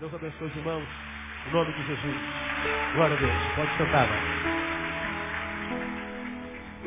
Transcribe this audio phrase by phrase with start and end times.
[0.00, 0.88] Deus abençoe os irmãos.
[1.46, 2.16] Em nome de Jesus.
[2.94, 3.54] Glória a Deus.
[3.54, 4.16] Pode sentar, né?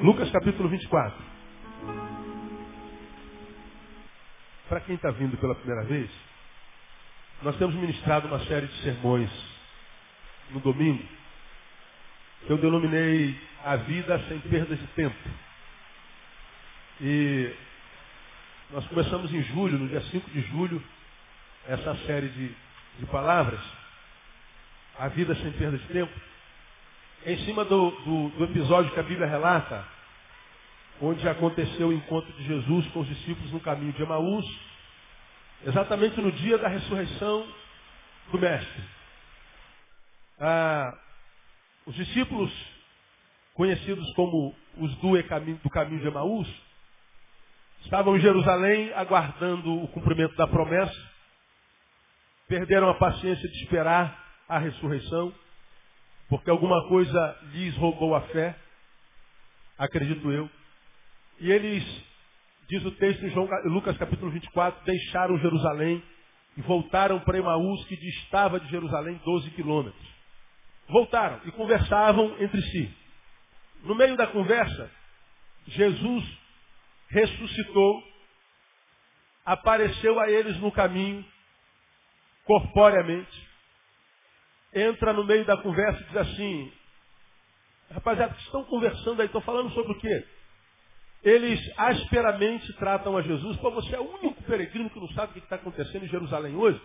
[0.01, 1.23] Lucas capítulo 24.
[4.67, 6.09] Para quem está vindo pela primeira vez,
[7.43, 9.29] nós temos ministrado uma série de sermões
[10.49, 11.07] no domingo,
[12.47, 15.29] que eu denominei A Vida Sem Perda de Tempo.
[16.99, 17.53] E
[18.71, 20.83] nós começamos em julho, no dia 5 de julho,
[21.67, 22.55] essa série de,
[22.99, 23.59] de palavras,
[24.99, 26.13] A Vida Sem Perda de Tempo,
[27.25, 29.85] em cima do, do, do episódio que a Bíblia relata,
[31.01, 34.45] onde aconteceu o encontro de Jesus com os discípulos no caminho de Emaús,
[35.65, 37.47] exatamente no dia da ressurreição
[38.31, 38.83] do Mestre.
[40.39, 40.97] Ah,
[41.85, 42.51] os discípulos,
[43.53, 46.47] conhecidos como os do caminho de Emaús,
[47.83, 51.12] estavam em Jerusalém aguardando o cumprimento da promessa,
[52.53, 54.15] perderam a paciência de esperar
[54.47, 55.33] a ressurreição,
[56.29, 58.55] porque alguma coisa lhes roubou a fé,
[59.75, 60.47] acredito eu.
[61.39, 61.83] E eles,
[62.69, 66.03] diz o texto em João, Lucas capítulo 24, deixaram Jerusalém
[66.55, 70.07] e voltaram para Emaús, que distava de Jerusalém 12 quilômetros.
[70.89, 72.93] Voltaram e conversavam entre si.
[73.83, 74.91] No meio da conversa,
[75.69, 76.23] Jesus
[77.09, 78.03] ressuscitou,
[79.43, 81.32] apareceu a eles no caminho,
[82.45, 83.49] corporeamente,
[84.73, 86.73] entra no meio da conversa e diz assim,
[87.91, 90.25] rapaziada, estão conversando aí, estão falando sobre o quê?
[91.23, 95.33] Eles asperamente tratam a Jesus, pô, você é o único peregrino que não sabe o
[95.33, 96.81] que está acontecendo em Jerusalém hoje.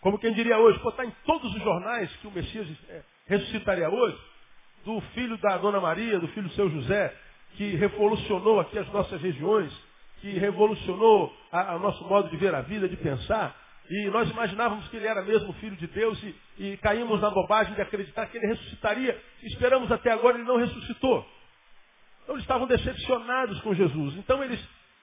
[0.00, 3.88] Como quem diria hoje, pô, está em todos os jornais que o Messias é, ressuscitaria
[3.88, 4.18] hoje,
[4.84, 7.16] do filho da Dona Maria, do filho do seu José,
[7.56, 9.72] que revolucionou aqui as nossas regiões,
[10.20, 13.56] que revolucionou o nosso modo de ver a vida, de pensar.
[13.90, 17.74] E nós imaginávamos que ele era mesmo filho de Deus e, e caímos na bobagem
[17.74, 19.20] de acreditar que ele ressuscitaria.
[19.42, 21.26] Esperamos até agora, ele não ressuscitou.
[22.22, 24.16] Então eles estavam decepcionados com Jesus.
[24.16, 24.60] Então eles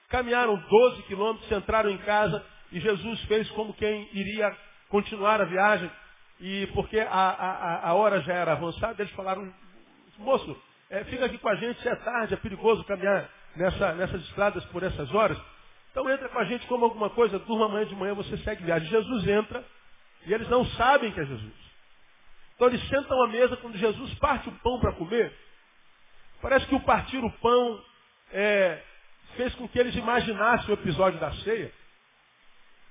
[0.08, 4.54] caminharam 12 quilômetros, entraram em casa e Jesus fez como quem iria
[4.88, 5.90] continuar a viagem.
[6.40, 9.52] E porque a, a, a hora já era avançada, eles falaram,
[10.18, 14.64] moço, é, fica aqui com a gente, é tarde, é perigoso caminhar nessa, nessas estradas
[14.66, 15.38] por essas horas.
[15.92, 18.88] Então entra com a gente como alguma coisa, durma amanhã de manhã, você segue viagem.
[18.88, 19.64] Jesus entra
[20.26, 21.52] e eles não sabem que é Jesus.
[22.54, 25.32] Então eles sentam à mesa, quando Jesus parte o pão para comer,
[26.40, 27.84] parece que o partir o pão
[28.32, 28.82] é,
[29.36, 31.70] fez com que eles imaginassem o episódio da ceia.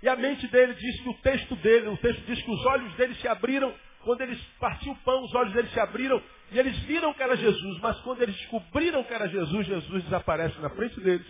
[0.03, 2.93] E a mente dele diz que o texto dele, o texto diz que os olhos
[2.95, 3.73] dele se abriram
[4.03, 7.35] quando eles partiam o pão, os olhos deles se abriram e eles viram que era
[7.35, 11.27] Jesus, mas quando eles descobriram que era Jesus, Jesus desaparece na frente deles.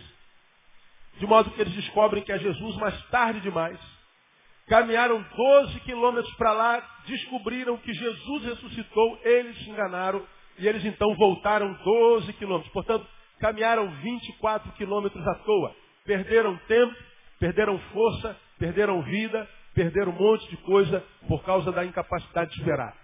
[1.18, 3.78] De modo que eles descobrem que é Jesus mais tarde demais.
[4.66, 10.24] Caminharam 12 quilômetros para lá, descobriram que Jesus ressuscitou, eles se enganaram
[10.58, 12.72] e eles então voltaram 12 quilômetros.
[12.72, 13.06] Portanto,
[13.40, 15.74] caminharam 24 quilômetros à toa.
[16.04, 16.94] Perderam tempo,
[17.38, 22.96] perderam força, perderam vida, perderam um monte de coisa por causa da incapacidade de esperar.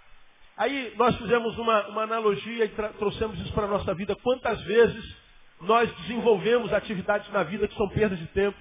[0.57, 4.17] Aí nós fizemos uma, uma analogia e trouxemos isso para a nossa vida.
[4.17, 5.17] Quantas vezes
[5.61, 8.59] nós desenvolvemos atividades na vida que são perdas de tempo,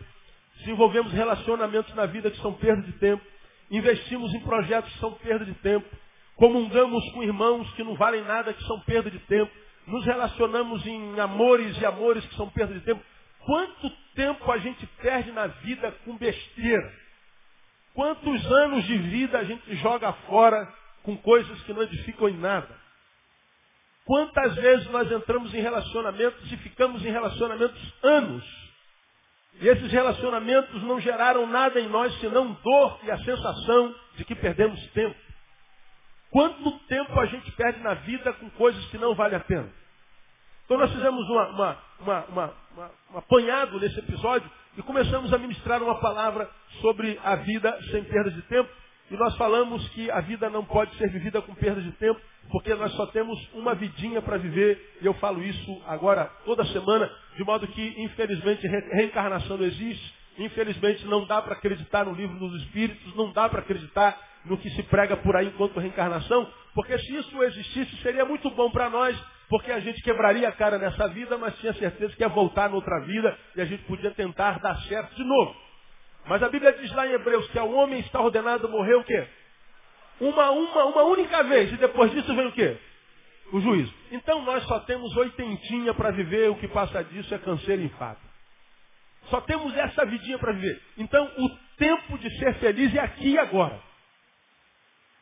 [0.59, 3.23] desenvolvemos relacionamentos na vida que são perda de tempo,
[3.69, 5.87] investimos em projetos que são perda de tempo,
[6.35, 9.51] comungamos com irmãos que não valem nada, que são perda de tempo,
[9.85, 13.01] nos relacionamos em amores e amores que são perda de tempo.
[13.45, 16.93] Quanto tempo a gente perde na vida com besteira?
[17.93, 20.71] Quantos anos de vida a gente joga fora
[21.03, 22.86] com coisas que não edificam em nada?
[24.07, 28.41] Quantas vezes nós entramos em relacionamentos e ficamos em relacionamentos anos?
[29.59, 34.33] E esses relacionamentos não geraram nada em nós senão dor e a sensação de que
[34.33, 35.13] perdemos tempo.
[36.31, 39.69] Quanto tempo a gente perde na vida com coisas que não valem a pena?
[40.63, 42.53] Então nós fizemos uma, uma, uma,
[43.11, 48.31] um apanhado nesse episódio e começamos a ministrar uma palavra sobre a vida sem perda
[48.31, 48.69] de tempo.
[49.09, 52.19] E nós falamos que a vida não pode ser vivida com perda de tempo,
[52.51, 54.97] porque nós só temos uma vidinha para viver.
[55.01, 60.13] E eu falo isso agora toda semana, de modo que, infelizmente, reencarnação não existe.
[60.37, 64.69] Infelizmente, não dá para acreditar no livro dos Espíritos, não dá para acreditar no que
[64.71, 69.17] se prega por aí enquanto reencarnação, porque se isso existisse, seria muito bom para nós,
[69.49, 72.99] porque a gente quebraria a cara nessa vida, mas tinha certeza que ia voltar noutra
[73.01, 75.66] vida e a gente podia tentar dar certo de novo.
[76.27, 79.27] Mas a Bíblia diz lá em Hebreus que ao homem está ordenado morrer o quê?
[80.19, 82.77] Uma, uma, uma única vez, e depois disso vem o quê?
[83.51, 83.93] O juízo.
[84.11, 88.21] Então nós só temos oitentinha para viver, o que passa disso é câncer e infarto.
[89.29, 90.81] Só temos essa vidinha para viver.
[90.97, 93.79] Então o tempo de ser feliz é aqui e agora.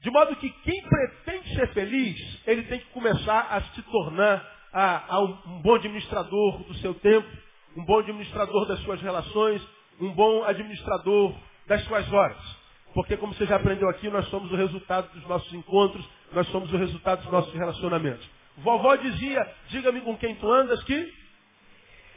[0.01, 5.15] De modo que quem pretende ser feliz, ele tem que começar a se tornar a,
[5.15, 7.27] a um bom administrador do seu tempo,
[7.75, 9.61] um bom administrador das suas relações,
[9.99, 11.35] um bom administrador
[11.67, 12.37] das suas horas.
[12.93, 16.71] Porque, como você já aprendeu aqui, nós somos o resultado dos nossos encontros, nós somos
[16.71, 18.25] o resultado dos nossos relacionamentos.
[18.57, 21.13] Vovó dizia, diga-me com quem tu andas que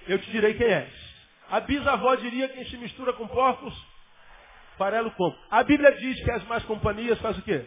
[0.06, 1.08] eu te direi quem és.
[1.50, 3.75] A bisavó diria, quem se mistura com porcos,
[4.76, 5.34] farelo como.
[5.50, 7.64] A Bíblia diz que as más companhias faz o quê?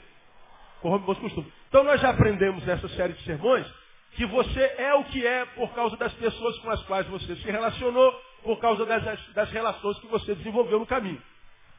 [0.82, 1.52] Corrompe bons costumes.
[1.68, 3.68] Então nós já aprendemos nessa série de sermões
[4.12, 7.52] que você é o que é por causa das pessoas com as quais você se
[7.52, 8.14] relacionou,
[8.44, 11.22] por causa das, das relações que você desenvolveu no caminho.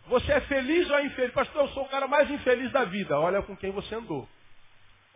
[0.08, 1.32] Você é feliz ou é infeliz?
[1.32, 3.18] Pastor, eu sou o cara mais infeliz da vida.
[3.18, 4.28] Olha com quem você andou.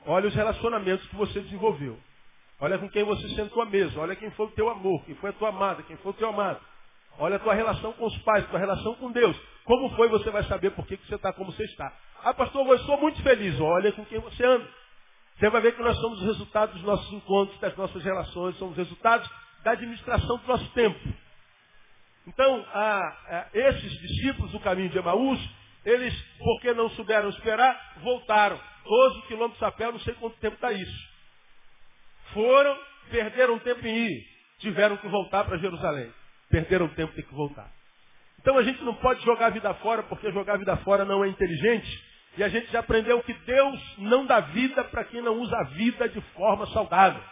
[0.06, 1.98] Olha os relacionamentos que você desenvolveu.
[2.60, 3.98] Olha com quem você sentou à mesa.
[3.98, 6.28] Olha quem foi o teu amor, quem foi a tua amada, quem foi o teu
[6.28, 6.60] amado.
[7.18, 9.36] Olha a tua relação com os pais, tua relação com Deus.
[9.64, 11.92] Como foi, você vai saber por que, que você está como você está.
[12.22, 13.58] Ah, pastor, eu sou muito feliz.
[13.60, 14.66] Olha com quem você anda.
[15.38, 18.76] Você vai ver que nós somos os resultados dos nossos encontros, das nossas relações, somos
[18.76, 19.28] resultados
[19.62, 20.98] da administração do nosso tempo.
[22.26, 22.64] Então,
[23.54, 25.40] esses discípulos do caminho de Emaús,
[25.84, 28.60] eles, porque não souberam esperar, voltaram.
[28.84, 31.08] 12 quilômetros a pé, não sei quanto tempo está isso.
[32.32, 32.78] Foram,
[33.10, 34.26] perderam tempo em ir,
[34.58, 36.12] tiveram que voltar para Jerusalém.
[36.50, 37.70] Perderam tempo, tem que voltar.
[38.40, 41.24] Então a gente não pode jogar a vida fora, porque jogar a vida fora não
[41.24, 42.04] é inteligente.
[42.36, 45.64] E a gente já aprendeu que Deus não dá vida para quem não usa a
[45.70, 47.22] vida de forma saudável.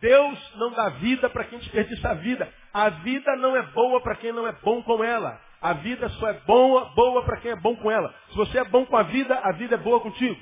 [0.00, 2.52] Deus não dá vida para quem desperdiça a vida.
[2.72, 5.40] A vida não é boa para quem não é bom com ela.
[5.60, 8.14] A vida só é boa, boa para quem é bom com ela.
[8.28, 10.38] Se você é bom com a vida, a vida é boa contigo.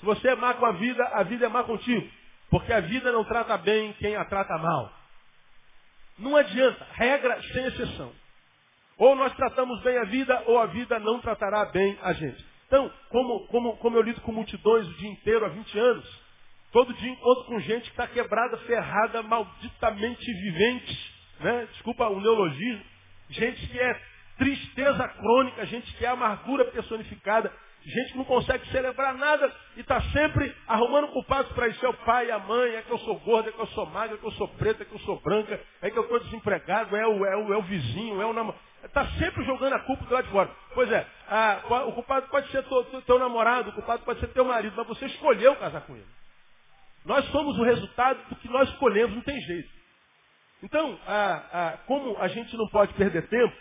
[0.00, 2.08] Se você é má com a vida, a vida é má contigo.
[2.50, 4.92] Porque a vida não trata bem quem a trata mal.
[6.18, 8.12] Não adianta, regra sem exceção.
[8.96, 12.44] Ou nós tratamos bem a vida, ou a vida não tratará bem a gente.
[12.66, 16.23] Então, como, como, como eu lido com multidões o dia inteiro há 20 anos,
[16.74, 21.68] todo dia encontro com gente que está quebrada, ferrada, malditamente vivente, né?
[21.70, 22.84] desculpa o neologismo,
[23.30, 24.00] gente que é
[24.36, 27.52] tristeza crônica, gente que é amargura personificada,
[27.84, 31.86] gente que não consegue celebrar nada e está sempre arrumando culpados para isso.
[31.86, 34.16] É o pai, a mãe, é que eu sou gorda, é que eu sou magra,
[34.16, 36.96] é que eu sou preta, é que eu sou branca, é que eu estou desempregado,
[36.96, 38.60] é o, é, o, é o vizinho, é o namorado.
[38.82, 40.50] Está sempre jogando a culpa do lado de fora.
[40.74, 44.44] Pois é, a, o culpado pode ser teu, teu namorado, o culpado pode ser teu
[44.44, 46.23] marido, mas você escolheu casar com ele.
[47.04, 49.68] Nós somos o resultado do que nós escolhemos, não tem jeito.
[50.62, 53.54] Então, a, a, como a gente não pode perder tempo,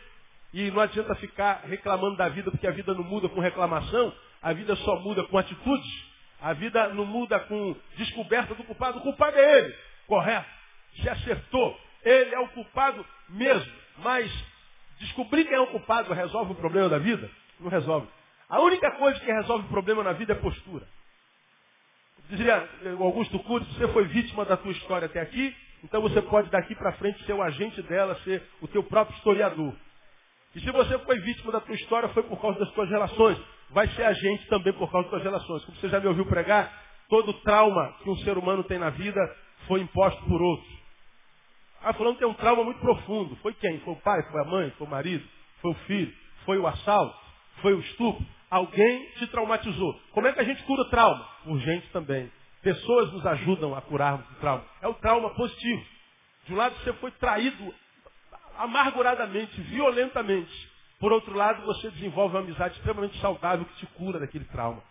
[0.54, 4.54] e não adianta ficar reclamando da vida, porque a vida não muda com reclamação, a
[4.54, 9.38] vida só muda com atitudes, a vida não muda com descoberta do culpado, o culpado
[9.38, 9.75] é ele,
[10.06, 10.50] correto,
[11.01, 14.31] se acertou, ele é o culpado mesmo, mas
[15.00, 17.30] descobrir quem é o culpado resolve o problema da vida?
[17.60, 18.07] Não resolve.
[18.48, 20.88] A única coisa que resolve o problema na vida é postura.
[22.30, 22.68] Dizia
[23.00, 26.94] Augusto Cury, você foi vítima da tua história até aqui, então você pode daqui para
[26.94, 29.74] frente ser o agente dela, ser o teu próprio historiador.
[30.56, 33.38] E se você foi vítima da tua história, foi por causa das tuas relações.
[33.72, 35.66] Vai ser agente também por causa das tuas relações.
[35.66, 36.72] Como você já me ouviu pregar,
[37.10, 39.19] todo trauma que um ser humano tem na vida
[39.68, 40.74] foi imposto por outros.
[41.81, 43.36] Ah, falando tem um trauma muito profundo.
[43.38, 43.80] Foi quem?
[43.80, 45.28] Foi o pai, foi a mãe, foi o marido,
[45.62, 46.14] foi o filho,
[46.46, 47.18] foi o assalto,
[47.62, 48.26] foi o estupro.
[48.54, 50.00] Alguém te traumatizou.
[50.12, 51.28] Como é que a gente cura trauma?
[51.48, 52.31] Urgente também.
[52.62, 54.64] Pessoas nos ajudam a curarmos o trauma.
[54.80, 55.83] É o trauma positivo.
[56.45, 57.74] De um lado você foi traído
[58.60, 60.69] amarguradamente, violentamente.
[61.00, 64.83] Por outro lado, você desenvolve uma amizade extremamente saudável que te cura daquele trauma.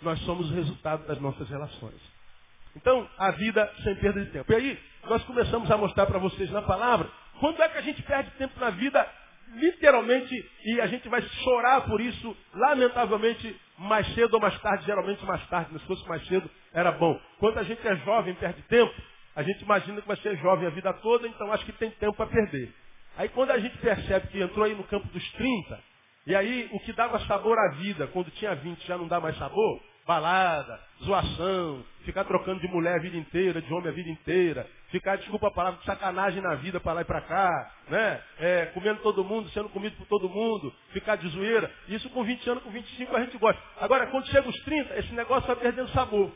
[0.00, 2.00] Nós somos o resultado das nossas relações.
[2.76, 4.52] Então, a vida sem perda de tempo.
[4.52, 8.00] E aí, nós começamos a mostrar para vocês na palavra, quando é que a gente
[8.04, 9.04] perde tempo na vida,
[9.54, 15.24] literalmente, e a gente vai chorar por isso, lamentavelmente, mais cedo ou mais tarde, geralmente
[15.24, 17.18] mais tarde, mas se fosse mais cedo, era bom.
[17.38, 18.94] Quando a gente é jovem, perde tempo,
[19.34, 22.16] a gente imagina que vai ser jovem a vida toda, então acho que tem tempo
[22.16, 22.72] para perder.
[23.16, 25.80] Aí quando a gente percebe que entrou aí no campo dos 30,
[26.26, 29.36] e aí o que dava sabor à vida, quando tinha 20 já não dá mais
[29.36, 34.66] sabor, balada, zoação, ficar trocando de mulher a vida inteira, de homem a vida inteira,
[34.90, 38.22] ficar, desculpa a palavra, de sacanagem na vida para lá e para cá, né?
[38.38, 41.70] É, comendo todo mundo, sendo comido por todo mundo, ficar de zoeira.
[41.88, 43.60] Isso com 20 anos, com 25 a gente gosta.
[43.80, 46.32] Agora, quando chega os 30, esse negócio vai perdendo sabor.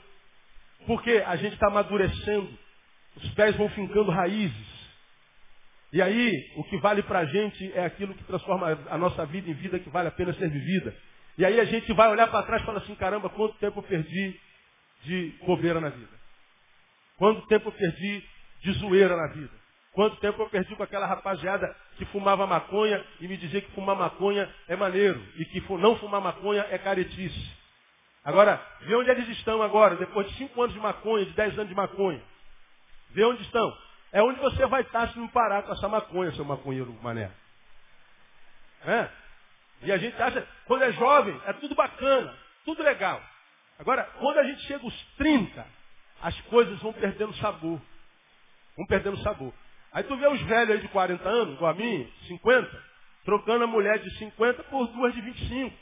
[0.87, 2.49] Porque a gente está amadurecendo,
[3.16, 4.75] os pés vão fincando raízes.
[5.92, 9.49] E aí, o que vale para a gente é aquilo que transforma a nossa vida
[9.49, 10.94] em vida que vale a pena ser vivida.
[11.38, 13.82] E aí a gente vai olhar para trás e fala assim, caramba, quanto tempo eu
[13.82, 14.40] perdi
[15.04, 16.14] de bobeira na vida?
[17.16, 18.25] Quanto tempo eu perdi
[18.64, 19.52] de zoeira na vida?
[19.92, 23.94] Quanto tempo eu perdi com aquela rapaziada que fumava maconha e me dizia que fumar
[23.94, 27.52] maconha é maneiro e que não fumar maconha é caretice?
[28.25, 31.68] Agora, vê onde eles estão agora, depois de cinco anos de maconha, de dez anos
[31.68, 32.21] de maconha.
[33.11, 33.76] Vê onde estão.
[34.11, 37.30] É onde você vai estar se não parar com essa maconha, seu maconheiro mané.
[38.87, 39.09] É?
[39.83, 43.23] E a gente acha, quando é jovem, é tudo bacana, tudo legal.
[43.78, 45.66] Agora, quando a gente chega aos 30,
[46.23, 47.80] as coisas vão perdendo sabor.
[48.76, 49.52] Vão perdendo sabor.
[49.93, 52.85] Aí tu vê os velhos aí de 40 anos, igual a mim, 50,
[53.25, 55.76] trocando a mulher de 50 por duas de 25.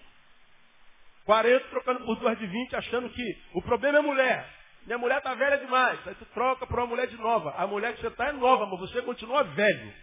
[1.24, 4.46] 40 trocando por duas de 20, achando que o problema é mulher.
[4.84, 5.98] Minha mulher está velha demais.
[6.06, 7.54] Aí tu troca por uma mulher de nova.
[7.56, 9.94] A mulher que você está é nova, mas você continua velho.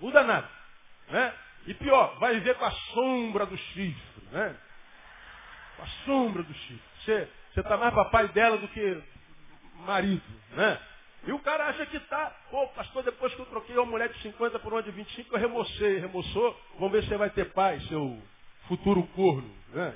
[0.00, 0.48] Muda nada.
[1.08, 1.32] Né?
[1.66, 4.28] E pior, vai viver com a sombra do chifre.
[4.32, 4.56] Né?
[5.76, 6.82] Com a sombra do chifre.
[7.04, 9.02] Você está mais papai dela do que
[9.86, 10.22] marido.
[10.50, 10.80] Né?
[11.26, 14.22] E o cara acha que está, pô, pastor, depois que eu troquei uma mulher de
[14.22, 15.98] 50 por uma de 25, eu remocei.
[15.98, 18.16] Remoçou, vamos ver se você vai ter paz, seu
[18.68, 19.50] futuro corno.
[19.72, 19.92] Né?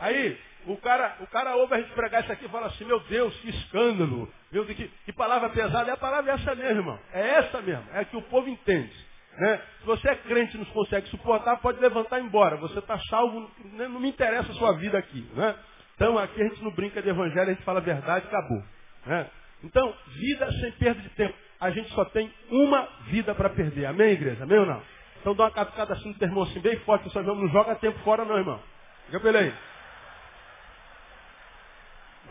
[0.00, 3.00] Aí, o cara, o cara ouve a gente pregar isso aqui e fala assim, meu
[3.00, 4.30] Deus, que escândalo.
[4.50, 5.90] Meu Deus, que, que palavra pesada.
[5.90, 6.98] É a palavra essa mesmo, irmão.
[7.12, 7.86] É essa mesmo.
[7.94, 8.92] É que o povo entende.
[9.38, 9.62] Né?
[9.80, 12.58] Se você é crente e não consegue suportar, pode levantar e ir embora.
[12.58, 15.26] Você está salvo, não me interessa a sua vida aqui.
[15.32, 15.56] Né?
[15.94, 18.62] Então aqui a gente não brinca de evangelho, a gente fala a verdade, acabou.
[19.06, 19.30] Né?
[19.64, 21.34] Então, vida sem perda de tempo.
[21.60, 23.86] A gente só tem uma vida para perder.
[23.86, 24.42] Amém, igreja?
[24.42, 24.82] Amém ou não?
[25.20, 27.96] Então dá uma catucada assim no teu irmão assim, bem forte, só não joga tempo
[28.00, 28.60] fora não, irmão.
[29.06, 29.54] Diga pra ele aí.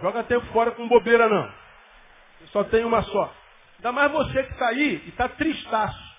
[0.01, 1.49] Joga tempo fora com bobeira não.
[2.47, 3.33] Só tem uma só.
[3.77, 6.11] Ainda mais você que está aí e está tristaço.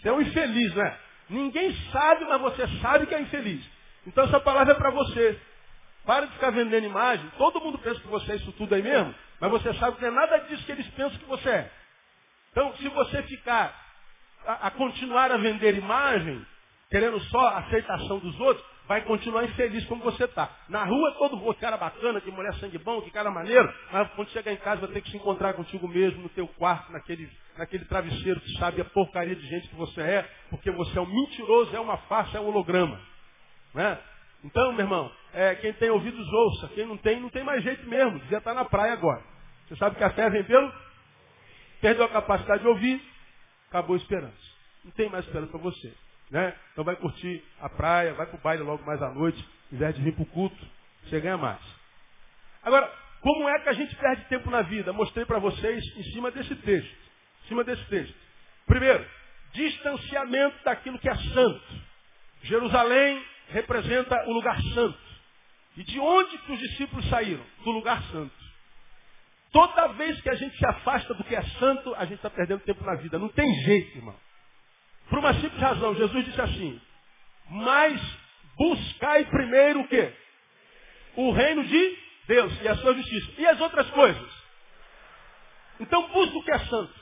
[0.00, 0.96] Você é um infeliz, né?
[1.30, 3.64] Ninguém sabe, mas você sabe que é infeliz.
[4.04, 5.40] Então essa palavra é para você.
[6.04, 7.30] Para de ficar vendendo imagem.
[7.38, 9.14] Todo mundo pensa que você é isso tudo aí mesmo,
[9.44, 11.70] mas você sabe que não é nada disso que eles pensam que você é.
[12.50, 13.74] Então, se você ficar
[14.46, 16.44] a, a continuar a vender imagem,
[16.90, 20.50] querendo só a aceitação dos outros, vai continuar infeliz como você está.
[20.68, 24.30] Na rua todo mundo, cara bacana, que mulher sangue bom, que cara maneiro, mas quando
[24.30, 27.84] chegar em casa vai ter que se encontrar contigo mesmo, no teu quarto, naquele, naquele
[27.86, 31.74] travesseiro que sabe a porcaria de gente que você é, porque você é um mentiroso,
[31.74, 33.00] é uma farsa, é um holograma.
[33.74, 33.98] Né?
[34.44, 37.88] Então, meu irmão, é, quem tem ouvidos ouça, quem não tem, não tem mais jeito
[37.88, 39.33] mesmo, devia estar na praia agora.
[39.66, 40.72] Você sabe que a fé vem pelo?
[41.80, 43.02] Perdeu a capacidade de ouvir,
[43.68, 44.54] acabou a esperança.
[44.84, 45.92] Não tem mais esperança para você.
[46.30, 46.54] Né?
[46.72, 49.38] Então vai curtir a praia, vai para o baile logo mais à noite,
[49.70, 50.66] ao invés de vir para o culto,
[51.04, 51.60] você ganha mais.
[52.62, 52.90] Agora,
[53.20, 54.92] como é que a gente perde tempo na vida?
[54.92, 56.96] Mostrei para vocês em cima desse texto.
[57.44, 58.14] Em cima desse texto.
[58.66, 59.06] Primeiro,
[59.52, 61.82] distanciamento daquilo que é santo.
[62.42, 64.98] Jerusalém representa o lugar santo.
[65.76, 67.44] E de onde que os discípulos saíram?
[67.64, 68.43] Do lugar santo.
[69.54, 72.64] Toda vez que a gente se afasta do que é santo, a gente está perdendo
[72.64, 73.20] tempo na vida.
[73.20, 74.16] Não tem jeito, irmão.
[75.08, 76.80] Por uma simples razão, Jesus disse assim,
[77.48, 78.02] mas
[78.56, 80.12] buscai primeiro o quê?
[81.14, 83.30] O reino de Deus e a sua justiça.
[83.38, 84.44] E as outras coisas?
[85.78, 86.94] Então busca o que é santo.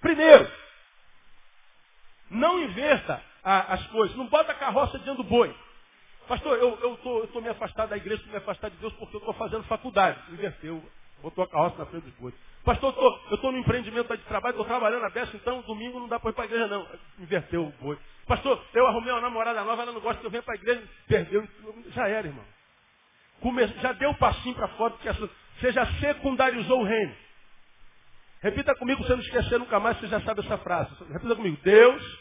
[0.00, 0.50] Primeiro,
[2.30, 4.16] não inverta a, as coisas.
[4.16, 5.54] Não bota a carroça diante do boi.
[6.26, 9.34] Pastor, eu estou me afastado da igreja, estou me afastado de Deus porque eu estou
[9.34, 10.18] fazendo faculdade.
[10.32, 10.82] Inverteu.
[11.24, 12.34] Botou a carroça na frente dos bois.
[12.62, 12.94] Pastor,
[13.30, 16.28] eu estou no empreendimento de trabalho, estou trabalhando a beça, então domingo não dá para
[16.28, 16.86] ir para a igreja, não.
[17.18, 17.98] Inverteu o boi.
[18.26, 20.82] Pastor, eu arrumei uma namorada nova, ela não gosta que eu venha para a igreja.
[21.08, 21.48] Perdeu.
[21.94, 22.44] Já era, irmão.
[23.80, 27.16] Já deu o passinho para fora, porque você já secundarizou o reino.
[28.42, 30.90] Repita comigo, você não esquecer nunca mais, você já sabe essa frase.
[31.10, 31.56] Repita comigo.
[31.62, 32.18] Deus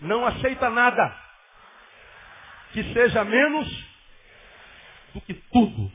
[0.00, 1.14] não aceita nada
[2.72, 3.68] que seja menos
[5.12, 5.92] do que tudo.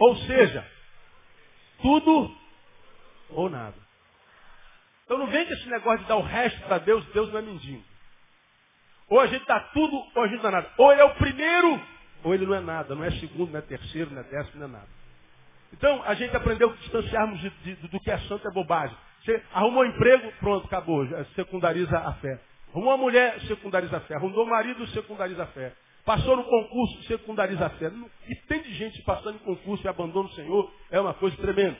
[0.00, 0.79] Ou seja,
[1.82, 2.34] tudo
[3.30, 3.76] ou nada.
[5.04, 7.42] Então não vem com esse negócio de dar o resto para Deus, Deus não é
[7.42, 7.82] mendigo.
[9.08, 10.70] Ou a gente dá tudo, ou a gente dá nada.
[10.78, 11.82] Ou ele é o primeiro,
[12.22, 12.94] ou ele não é nada.
[12.94, 14.88] Não é segundo, não é terceiro, não é décimo, não é nada.
[15.72, 18.96] Então, a gente aprendeu que distanciarmos de, de, do que é santo é bobagem.
[19.24, 21.06] Você arrumou um emprego, pronto, acabou.
[21.34, 22.40] Secundariza a fé.
[22.70, 24.14] Arrumou uma mulher, secundariza a fé.
[24.14, 25.72] Arrumou um marido, secundariza a fé.
[26.04, 27.90] Passou no concurso, secundariza a fé.
[28.28, 31.76] E tem de gente passando em concurso e abandona o Senhor, é uma coisa tremenda.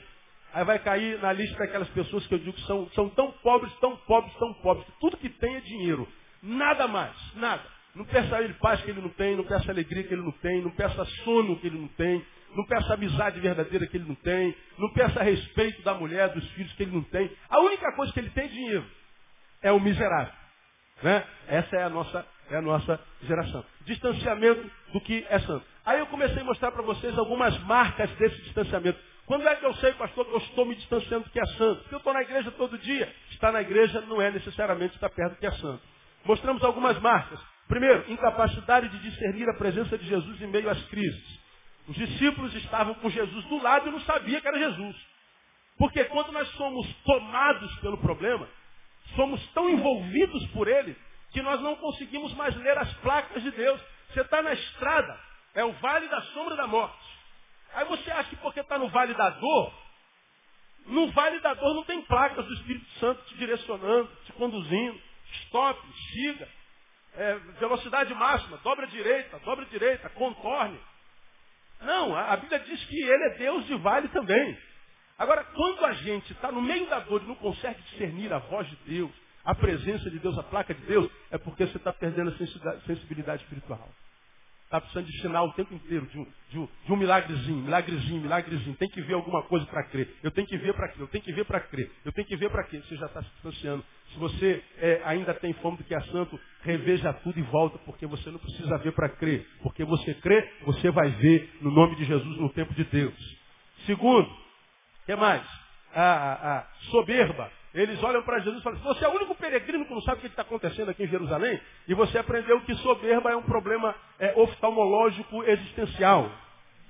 [0.53, 3.73] Aí vai cair na lista daquelas pessoas que eu digo que são, são tão pobres,
[3.79, 4.85] tão pobres, tão pobres.
[4.99, 6.07] Tudo que tem é dinheiro.
[6.43, 7.63] Nada mais, nada.
[7.95, 10.31] Não peça a ele paz que ele não tem, não peça alegria que ele não
[10.31, 12.25] tem, não peça sono que ele não tem,
[12.55, 16.71] não peça amizade verdadeira que ele não tem, não peça respeito da mulher, dos filhos
[16.73, 17.29] que ele não tem.
[17.49, 18.85] A única coisa que ele tem é dinheiro.
[19.61, 20.33] É o miserável.
[21.03, 21.25] Né?
[21.47, 23.63] Essa é a nossa é a nossa geração.
[23.85, 25.65] Distanciamento do que é santo.
[25.85, 28.99] Aí eu comecei a mostrar para vocês algumas marcas desse distanciamento.
[29.25, 31.81] Quando é que eu sei, pastor, que eu estou me distanciando do que é santo?
[31.81, 33.13] Porque eu estou na igreja todo dia.
[33.31, 35.81] Estar na igreja não é necessariamente estar perto do que é santo.
[36.25, 37.39] Mostramos algumas marcas.
[37.67, 41.39] Primeiro, incapacidade de discernir a presença de Jesus em meio às crises.
[41.87, 44.95] Os discípulos estavam com Jesus do lado e não sabiam que era Jesus.
[45.77, 48.47] Porque quando nós somos tomados pelo problema,
[49.15, 50.95] somos tão envolvidos por ele,
[51.31, 53.81] que nós não conseguimos mais ler as placas de Deus.
[54.09, 55.19] Você está na estrada,
[55.55, 57.11] é o vale da sombra da morte.
[57.73, 59.73] Aí você acha que porque está no vale da dor,
[60.85, 64.99] no vale da dor não tem placas do Espírito Santo te direcionando, te conduzindo.
[65.45, 65.79] Stop,
[66.11, 66.47] siga.
[67.13, 70.79] É, velocidade máxima, dobra direita, dobra direita, contorne.
[71.81, 74.57] Não, a, Bíblia diz que ele é Deus de vale também.
[75.17, 78.67] Agora, quando a gente está no meio da dor e não consegue discernir a voz
[78.69, 79.11] de Deus,
[79.43, 83.43] a presença de Deus, a placa de Deus, é porque você está perdendo a sensibilidade
[83.43, 83.89] espiritual.
[84.71, 88.21] Está precisando de sinal o tempo inteiro, de um, de um, de um milagrezinho, milagrezinho,
[88.21, 88.73] milagrezinho.
[88.77, 90.15] Tem que ver alguma coisa para crer.
[90.23, 92.37] Eu tenho que ver para crer, eu tenho que ver para crer, eu tenho que
[92.37, 92.81] ver para crer.
[92.85, 93.83] Você já está se distanciando.
[94.13, 98.07] Se você é, ainda tem fome do que é santo, reveja tudo e volta, porque
[98.07, 99.45] você não precisa ver para crer.
[99.61, 103.37] Porque você crê, você vai ver no nome de Jesus no tempo de Deus.
[103.85, 105.45] Segundo, o que mais?
[105.93, 107.51] A, a soberba.
[107.73, 110.21] Eles olham para Jesus e falam, você é o único peregrino que não sabe o
[110.21, 114.33] que está acontecendo aqui em Jerusalém, e você aprendeu que soberba é um problema é,
[114.35, 116.29] oftalmológico existencial.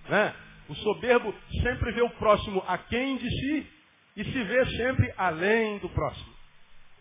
[0.10, 0.34] Né?
[0.68, 3.68] O soberbo sempre vê o próximo aquém de si
[4.18, 6.34] e se vê sempre além do próximo.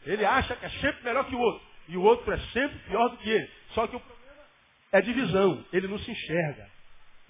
[0.05, 3.09] Ele acha que é sempre melhor que o outro, e o outro é sempre pior
[3.09, 3.51] do que ele.
[3.71, 4.43] Só que o problema
[4.93, 6.69] é divisão, ele não se enxerga.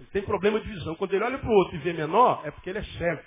[0.01, 0.97] Ele tem problema de visão.
[0.97, 3.23] Quando ele olha para o outro e vê menor, é porque ele é cego.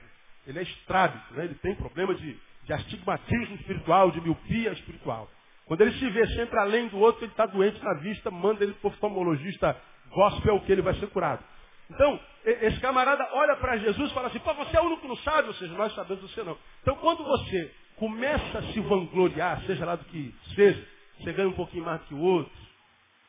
[0.46, 1.46] Ele é estrábico, né?
[1.46, 5.29] ele tem problema de de astigmatismo espiritual, de miopia espiritual.
[5.65, 8.74] Quando ele se vê sempre além do outro, ele está doente na vista, manda ele
[8.74, 9.75] para o oftalmologista
[10.10, 11.43] gospel que ele vai ser curado.
[11.89, 15.08] Então, esse camarada olha para Jesus e fala assim, pô, você é o único que
[15.08, 16.58] não sabe, ou seja, nós sabemos você não.
[16.82, 20.86] Então, quando você começa a se vangloriar, seja lá do que seja,
[21.20, 22.51] você ganha um pouquinho mais que o outro,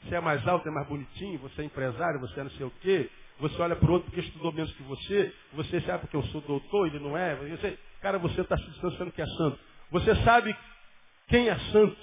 [0.03, 2.73] você é mais alto, é mais bonitinho, você é empresário, você é não sei o
[2.81, 6.23] quê, você olha para o outro porque estudou menos que você, você sabe porque eu
[6.25, 9.58] sou doutor, ele não é, você, Cara, você está se distanciando que é santo.
[9.90, 10.54] Você sabe
[11.26, 11.97] quem é santo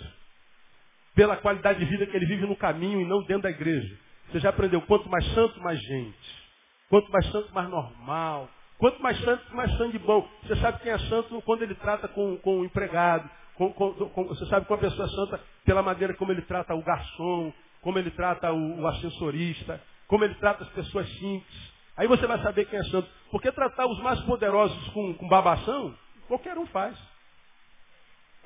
[1.13, 3.99] pela qualidade de vida que ele vive no caminho e não dentro da igreja.
[4.27, 6.47] Você já aprendeu, quanto mais santo, mais gente.
[6.89, 8.49] Quanto mais santo, mais normal.
[8.79, 10.27] Quanto mais santo, mais sangue bom.
[10.41, 13.29] Você sabe quem é santo quando ele trata com, com o empregado.
[13.53, 16.73] Com, com, com, você sabe qual a pessoa é santa pela maneira como ele trata
[16.73, 21.71] o garçom, como ele trata o, o ascensorista, como ele trata as pessoas simples.
[21.97, 23.09] Aí você vai saber quem é santo.
[23.29, 26.97] Porque tratar os mais poderosos com, com babação, qualquer um faz.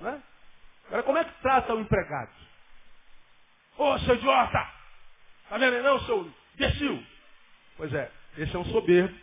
[0.01, 0.21] Né?
[0.87, 2.31] Agora, como é que trata o empregado?
[3.77, 4.75] Ô, oh, seu idiota!
[5.49, 7.03] Tá vendo não, seu imbecil?
[7.77, 9.13] Pois é, esse é um soberbo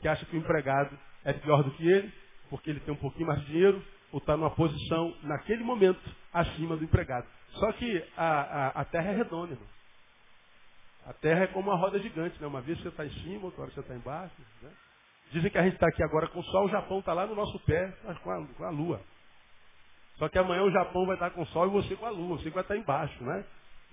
[0.00, 2.12] que acha que o empregado é pior do que ele,
[2.50, 6.00] porque ele tem um pouquinho mais de dinheiro, ou está numa posição, naquele momento,
[6.32, 7.26] acima do empregado.
[7.54, 9.68] Só que a, a, a terra é redonda, irmão.
[11.06, 12.46] A Terra é como uma roda gigante, né?
[12.46, 14.34] Uma vez você está em cima, outra hora você está embaixo.
[14.60, 14.70] Né?
[15.30, 17.34] Dizem que a gente está aqui agora com o Sol, o Japão está lá no
[17.34, 17.92] nosso pé,
[18.22, 19.00] com a, com a Lua.
[20.16, 22.38] Só que amanhã o Japão vai estar com o Sol e você com a Lua,
[22.38, 23.44] você vai estar embaixo, né?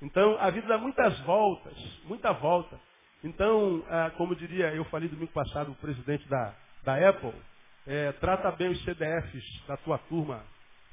[0.02, 1.74] Então, a vida dá muitas voltas,
[2.06, 2.80] muita volta.
[3.24, 7.34] Então, ah, como diria, eu falei domingo passado, o presidente da, da Apple,
[7.86, 10.44] é, trata bem os CDFs da tua turma,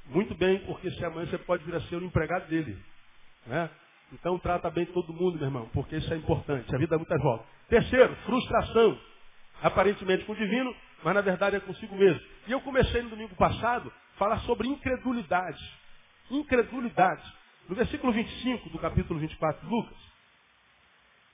[0.07, 2.79] muito bem, porque se amanhã você pode vir a ser o empregado dele.
[3.47, 3.71] Né?
[4.13, 6.75] Então trata bem todo mundo, meu irmão, porque isso é importante.
[6.75, 7.47] A vida dá muitas voltas.
[7.69, 8.99] Terceiro, frustração.
[9.63, 12.21] Aparentemente com o divino, mas na verdade é consigo mesmo.
[12.47, 15.63] E eu comecei no domingo passado a falar sobre incredulidade.
[16.31, 17.23] Incredulidade.
[17.69, 19.99] No versículo 25 do capítulo 24 de Lucas.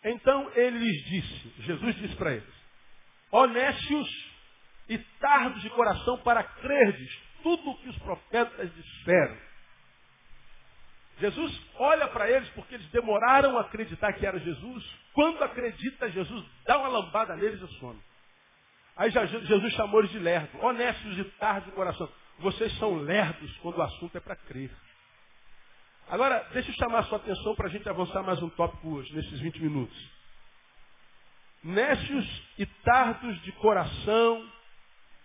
[0.04, 2.54] Então ele lhes disse, Jesus disse para eles,
[3.30, 4.36] honestos
[4.88, 9.36] e tardos de coração para crerdes tudo o que os profetas disseram.
[11.18, 14.84] Jesus olha para eles porque eles demoraram a acreditar que era Jesus.
[15.14, 17.98] Quando acredita, Jesus dá uma lambada neles e some.
[18.96, 22.10] Aí Jesus chamou eles de lerdos, honestos e tarde de coração.
[22.38, 24.70] Vocês são lerdos quando o assunto é para crer.
[26.08, 29.14] Agora, deixa eu chamar a sua atenção para a gente avançar mais um tópico hoje,
[29.14, 30.10] nesses 20 minutos.
[31.64, 34.48] Nécios e tardos de coração.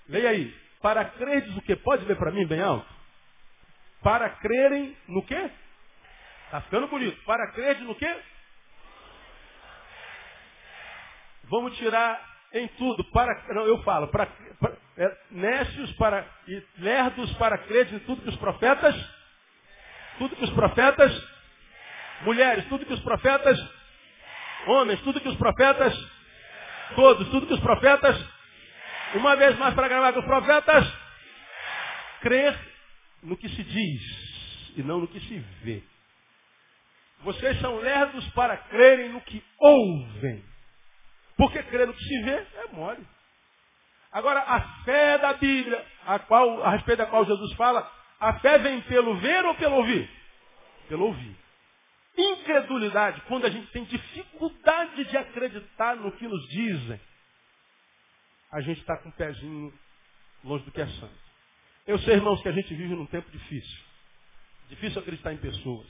[0.08, 0.56] Leia aí.
[0.82, 1.76] Para creres o que?
[1.76, 2.88] Pode ler para mim bem alto?
[4.02, 5.52] Para crerem no quê?
[6.52, 7.18] Está ficando bonito.
[7.24, 8.14] Para crer no quê?
[11.46, 13.06] Vamos tirar em tudo.
[13.06, 14.26] Para, não, eu falo, para,
[14.60, 18.94] para é, nécios para, e lerdos para crer em tudo que os profetas,
[20.18, 21.28] tudo que os profetas,
[22.24, 23.58] mulheres, tudo que os profetas,
[24.68, 25.94] homens, tudo que os profetas,
[26.98, 28.28] todos, tudo que os profetas,
[29.14, 30.94] uma vez mais para gravar os profetas,
[32.20, 32.60] crer
[33.24, 35.91] no que se diz e não no que se vê.
[37.24, 40.44] Vocês são lerdos para crerem no que ouvem.
[41.38, 43.06] Porque crer no que se vê é mole.
[44.12, 48.58] Agora, a fé da Bíblia, a, qual, a respeito da qual Jesus fala, a fé
[48.58, 50.10] vem pelo ver ou pelo ouvir?
[50.90, 51.36] Pelo ouvir.
[52.18, 57.00] Incredulidade, quando a gente tem dificuldade de acreditar no que nos dizem,
[58.52, 59.74] a gente está com o pezinho
[60.44, 61.22] longe do que é santo.
[61.88, 63.80] Eu sei, irmãos, que a gente vive num tempo difícil.
[64.70, 65.88] Difícil acreditar em pessoas.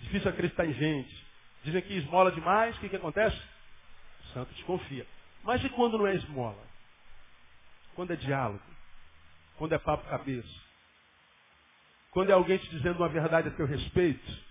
[0.00, 1.26] Difícil acreditar em gente.
[1.64, 3.36] Dizem que esmola demais, o que, que acontece?
[4.20, 5.06] O santo desconfia.
[5.42, 6.62] Mas e quando não é esmola?
[7.94, 8.62] Quando é diálogo?
[9.56, 10.66] Quando é papo cabeça?
[12.10, 14.46] Quando é alguém te dizendo uma verdade a teu respeito,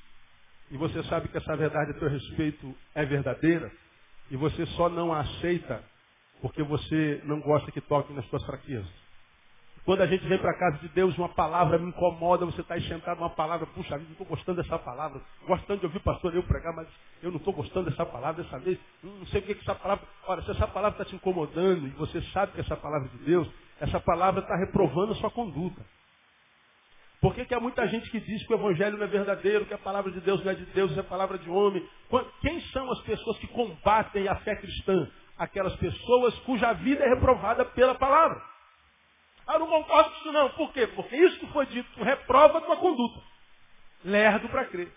[0.72, 3.72] e você sabe que essa verdade a teu respeito é verdadeira,
[4.30, 5.84] e você só não a aceita
[6.42, 9.05] porque você não gosta que toquem nas suas fraquezas.
[9.86, 12.74] Quando a gente vem para a casa de Deus, uma palavra me incomoda, você está
[12.74, 16.02] aí sentado uma palavra, puxa vida, não estou gostando dessa palavra, gostando de ouvir o
[16.02, 16.88] pastor eu pregar, mas
[17.22, 20.04] eu não estou gostando dessa palavra dessa vez, hum, não sei porque que essa palavra.
[20.26, 23.26] Ora, se essa palavra está te incomodando e você sabe que essa palavra é de
[23.26, 23.48] Deus,
[23.80, 25.80] essa palavra está reprovando a sua conduta.
[27.22, 29.74] Por que, que há muita gente que diz que o Evangelho não é verdadeiro, que
[29.74, 31.88] a palavra de Deus não é de Deus, é palavra de homem?
[32.42, 35.08] Quem são as pessoas que combatem a fé cristã?
[35.38, 38.55] Aquelas pessoas cuja vida é reprovada pela palavra.
[39.48, 40.50] Ah, não concordo com isso não.
[40.52, 40.88] Por quê?
[40.88, 43.22] Porque isso que foi dito reprova a tua conduta.
[44.04, 44.92] Lerdo para crer.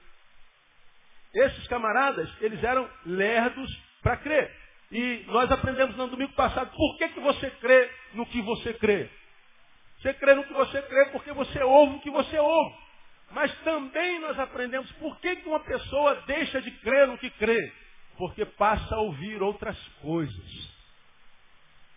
[1.35, 3.71] Esses camaradas, eles eram lerdos
[4.03, 4.51] para crer.
[4.91, 9.11] E nós aprendemos no domingo passado, por que, que você crê no que você crê?
[10.01, 12.75] Você crê no que você crê porque você ouve o que você ouve.
[13.31, 17.73] Mas também nós aprendemos por que, que uma pessoa deixa de crer no que crê.
[18.17, 20.68] Porque passa a ouvir outras coisas.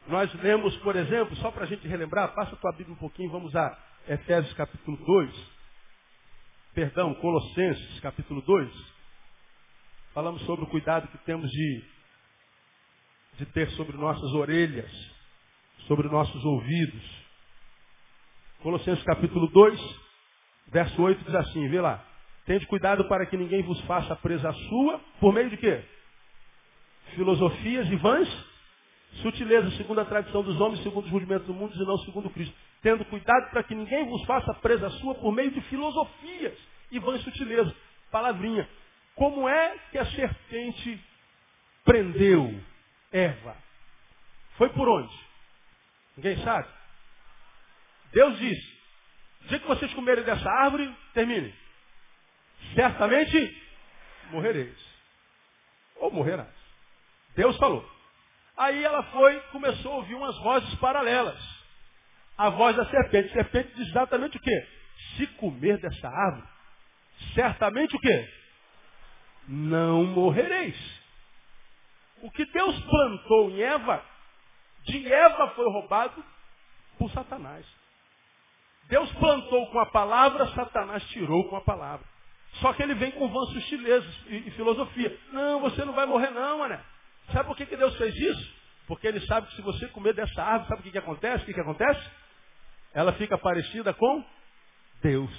[0.07, 3.29] Nós lemos, por exemplo, só para a gente relembrar, passa a tua Bíblia um pouquinho,
[3.29, 5.51] vamos a Efésios capítulo 2.
[6.73, 8.93] Perdão, Colossenses capítulo 2.
[10.13, 11.83] Falamos sobre o cuidado que temos de,
[13.37, 14.91] de ter sobre nossas orelhas,
[15.87, 17.21] sobre nossos ouvidos.
[18.63, 19.99] Colossenses capítulo 2,
[20.67, 22.03] verso 8 diz assim, vê lá.
[22.45, 25.83] Tende cuidado para que ninguém vos faça presa sua, por meio de quê?
[27.15, 28.50] Filosofias e vãs
[29.15, 32.55] Sutileza segundo a tradição dos homens, segundo os rudimentos do mundo, e não segundo Cristo.
[32.81, 36.57] Tendo cuidado para que ninguém vos faça presa sua por meio de filosofias
[36.89, 37.73] e vãs sutilezas.
[38.09, 38.67] Palavrinha.
[39.15, 40.99] Como é que a serpente
[41.83, 42.59] prendeu
[43.11, 43.55] Eva?
[44.57, 45.13] Foi por onde?
[46.15, 46.67] Ninguém sabe?
[48.13, 48.79] Deus disse,
[49.47, 51.53] dia que vocês comerem dessa árvore, termine.
[52.73, 53.61] Certamente
[54.31, 54.77] morrereis.
[55.97, 56.53] Ou morrerás.
[57.35, 58.00] Deus falou.
[58.57, 61.39] Aí ela foi, começou a ouvir umas vozes paralelas.
[62.37, 63.29] A voz da serpente.
[63.29, 64.67] A serpente diz exatamente o quê?
[65.15, 66.47] Se comer dessa árvore,
[67.33, 68.29] certamente o quê?
[69.47, 71.01] Não morrereis.
[72.21, 74.03] O que Deus plantou em Eva,
[74.83, 76.23] de Eva foi roubado
[76.97, 77.65] por Satanás.
[78.87, 82.05] Deus plantou com a palavra, Satanás tirou com a palavra.
[82.55, 85.17] Só que ele vem com vãs sutilezas e, e filosofia.
[85.31, 86.79] Não, você não vai morrer não, mané.
[87.31, 88.61] Sabe por que, que Deus fez isso?
[88.87, 91.43] Porque ele sabe que se você comer dessa árvore, sabe o que, que acontece?
[91.43, 92.09] O que, que acontece?
[92.93, 94.23] Ela fica parecida com
[95.01, 95.31] Deus.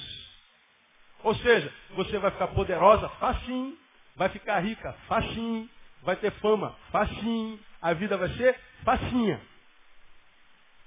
[1.23, 3.77] Ou seja, você vai ficar poderosa facinho,
[4.17, 5.69] vai ficar rica facinho,
[6.03, 9.41] vai ter fama facinho, a vida vai ser facinha.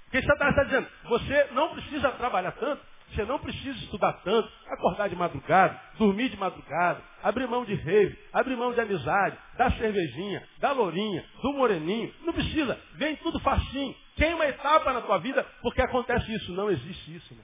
[0.04, 5.08] Porque Satanás está dizendo, você não precisa trabalhar tanto, você não precisa estudar tanto, acordar
[5.08, 10.42] de madrugada, dormir de madrugada, abrir mão de rave, abrir mão de amizade, da cervejinha,
[10.58, 12.12] da lourinha, do moreninho.
[12.24, 12.78] Não precisa.
[12.94, 13.94] Vem tudo facinho.
[14.16, 16.52] Tem uma etapa na tua vida porque acontece isso.
[16.52, 17.34] Não existe isso.
[17.34, 17.42] Né?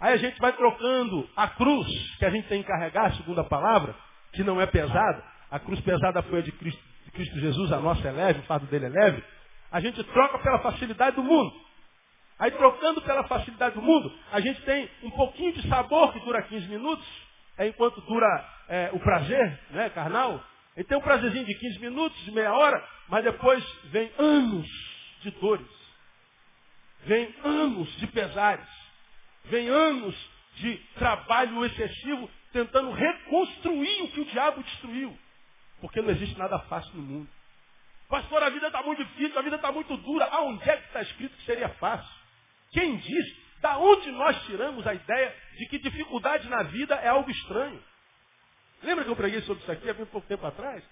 [0.00, 3.44] Aí a gente vai trocando a cruz que a gente tem que carregar, segundo a
[3.44, 3.94] palavra,
[4.32, 5.22] que não é pesada.
[5.50, 8.44] A cruz pesada foi a de Cristo, de Cristo Jesus, a nossa é leve, o
[8.44, 9.22] fardo dele é leve.
[9.70, 11.52] A gente troca pela facilidade do mundo.
[12.40, 16.42] Aí trocando pela facilidade do mundo, a gente tem um pouquinho de sabor que dura
[16.42, 17.06] 15 minutos,
[17.58, 20.42] é enquanto dura é, o prazer, né, carnal.
[20.74, 24.66] Ele tem um prazerzinho de 15 minutos, de meia hora, mas depois vem anos
[25.20, 25.66] de dores.
[27.04, 28.68] Vem anos de pesares.
[29.44, 30.16] Vem anos
[30.56, 35.18] de trabalho excessivo tentando reconstruir o que o diabo destruiu.
[35.82, 37.28] Porque não existe nada fácil no mundo.
[38.08, 40.24] Pastor, a vida está muito difícil, a vida está muito dura.
[40.24, 42.20] Aonde é que está escrito que seria fácil?
[42.72, 43.50] Quem diz?
[43.60, 47.82] Da onde nós tiramos a ideia de que dificuldade na vida é algo estranho?
[48.82, 50.82] Lembra que eu preguei sobre isso aqui há bem pouco tempo atrás?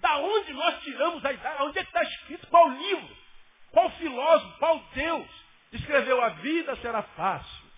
[0.00, 1.62] Da onde nós tiramos a ideia?
[1.64, 2.46] Onde é que está escrito?
[2.46, 3.16] Qual livro?
[3.72, 4.58] Qual filósofo?
[4.58, 5.28] Qual Deus
[5.72, 7.70] escreveu a vida será fácil?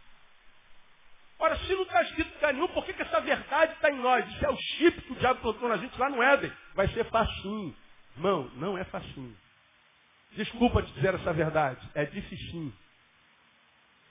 [1.39, 4.29] Ora, se não está escrito lugar nenhum, por que, que essa verdade está em nós?
[4.29, 6.53] Isso é o chip que o diabo plantou na gente lá no Éden.
[6.75, 7.75] Vai ser facinho.
[8.15, 9.37] Irmão, não é facinho.
[10.37, 11.81] Desculpa te dizer essa verdade.
[11.95, 12.73] É difícil.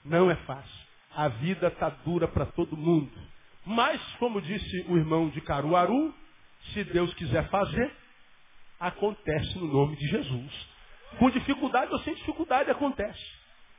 [0.04, 0.86] Não é fácil.
[1.14, 3.31] A vida está dura para todo mundo.
[3.64, 6.14] Mas, como disse o irmão de Caruaru,
[6.72, 7.92] se Deus quiser fazer,
[8.80, 10.68] acontece no nome de Jesus.
[11.18, 13.22] Com dificuldade ou sem dificuldade acontece.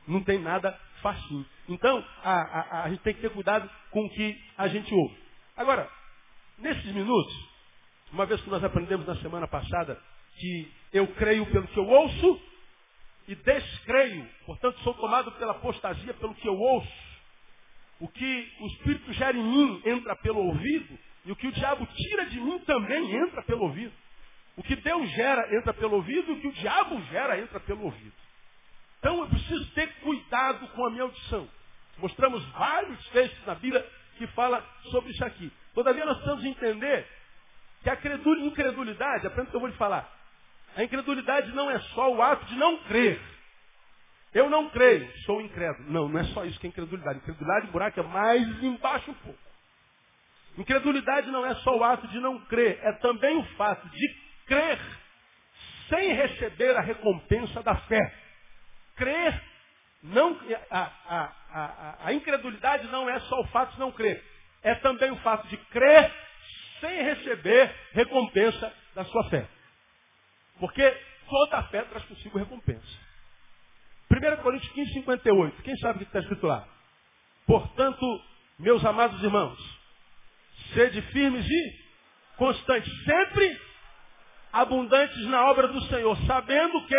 [0.06, 1.44] Não tem nada facinho.
[1.68, 5.16] Então, a, a, a gente tem que ter cuidado com o que a gente ouve.
[5.56, 5.88] Agora,
[6.58, 7.34] nesses minutos,
[8.12, 10.00] uma vez que nós aprendemos na semana passada
[10.36, 12.40] que eu creio pelo que eu ouço
[13.28, 17.03] e descreio, portanto sou tomado pela apostasia pelo que eu ouço.
[18.00, 21.86] O que o Espírito gera em mim entra pelo ouvido e o que o diabo
[21.86, 23.92] tira de mim também entra pelo ouvido.
[24.56, 27.84] O que Deus gera entra pelo ouvido e o que o diabo gera entra pelo
[27.84, 28.14] ouvido.
[28.98, 31.48] Então eu preciso ter cuidado com a minha audição.
[31.98, 33.86] Mostramos vários textos na Bíblia
[34.18, 35.52] que fala sobre isso aqui.
[35.74, 37.06] Todavia nós precisamos entender
[37.82, 37.98] que a
[38.40, 40.10] incredulidade, aprenda o que eu vou lhe falar.
[40.76, 43.20] A incredulidade não é só o ato de não crer.
[44.34, 45.90] Eu não creio, sou incrédulo.
[45.90, 47.18] Não, não é só isso que é incredulidade.
[47.20, 49.38] Incredulidade, buraco é mais embaixo um pouco.
[50.58, 54.08] Incredulidade não é só o ato de não crer, é também o fato de
[54.46, 54.78] crer
[55.88, 58.14] sem receber a recompensa da fé.
[58.96, 59.42] Crer,
[60.02, 60.38] não,
[60.70, 64.22] a, a, a, a incredulidade não é só o fato de não crer,
[64.62, 66.12] é também o fato de crer
[66.80, 69.46] sem receber recompensa da sua fé.
[70.60, 70.88] Porque
[71.28, 73.03] toda fé traz consigo recompensa.
[74.10, 75.62] 1 Coríntios 15, 58.
[75.62, 76.66] Quem sabe o que está escrito lá?
[77.46, 78.22] Portanto,
[78.58, 79.58] meus amados irmãos,
[80.72, 81.84] sede firmes e
[82.36, 83.60] constantes, sempre
[84.52, 86.96] abundantes na obra do Senhor, sabendo que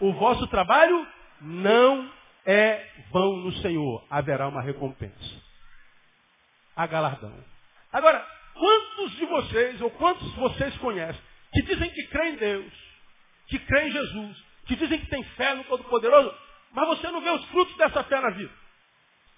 [0.00, 1.06] o vosso trabalho
[1.40, 2.10] não
[2.44, 4.04] é vão no Senhor.
[4.10, 5.42] Haverá uma recompensa.
[6.74, 7.32] Há galardão.
[7.92, 12.72] Agora, quantos de vocês, ou quantos vocês conhecem, que dizem que creem em Deus,
[13.46, 16.34] que creem em Jesus, que dizem que têm fé no Todo-Poderoso,
[16.72, 18.52] mas você não vê os frutos dessa fé na vida?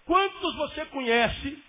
[0.04, 1.62] Quantos você conhece,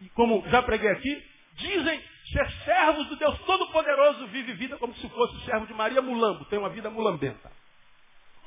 [0.00, 5.08] e como já preguei aqui, dizem ser servos do Deus Todo-Poderoso, vive vida como se
[5.08, 7.50] fosse servo de Maria Mulambo, tem uma vida mulambenta.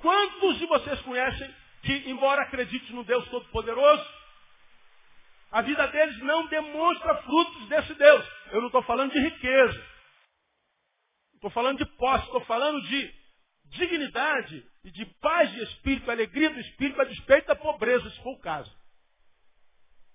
[0.02, 4.06] Quantos de vocês conhecem que, embora acreditem no Deus Todo-Poderoso,
[5.52, 8.26] a vida deles não demonstra frutos desse Deus?
[8.52, 9.86] Eu não estou falando de riqueza.
[11.36, 13.21] Estou falando de posse, estou falando de
[13.72, 18.34] dignidade e de paz de espírito, alegria do espírito a despeito da pobreza, se for
[18.34, 18.72] o caso.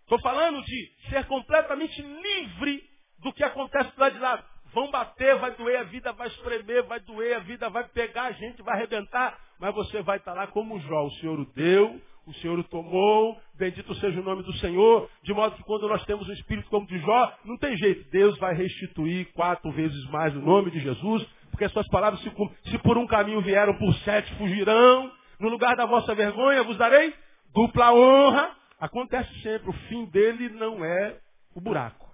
[0.03, 2.83] Estou falando de ser completamente livre
[3.19, 4.45] do que acontece lado de lá.
[4.73, 8.33] Vão bater, vai doer, a vida vai espremer, vai doer, a vida vai pegar a
[8.33, 11.07] gente, vai arrebentar mas você vai estar lá como Jó.
[11.07, 15.33] O Senhor o deu, o Senhor o tomou, bendito seja o nome do Senhor, de
[15.33, 18.55] modo que quando nós temos um espírito como de Jó, não tem jeito, Deus vai
[18.55, 22.31] restituir quatro vezes mais o nome de Jesus, porque as suas palavras, se,
[22.71, 27.15] se por um caminho vieram, por sete fugirão, no lugar da vossa vergonha vos darei
[27.53, 28.57] dupla honra.
[28.79, 31.19] Acontece sempre, o fim dele não é
[31.55, 32.07] o buraco.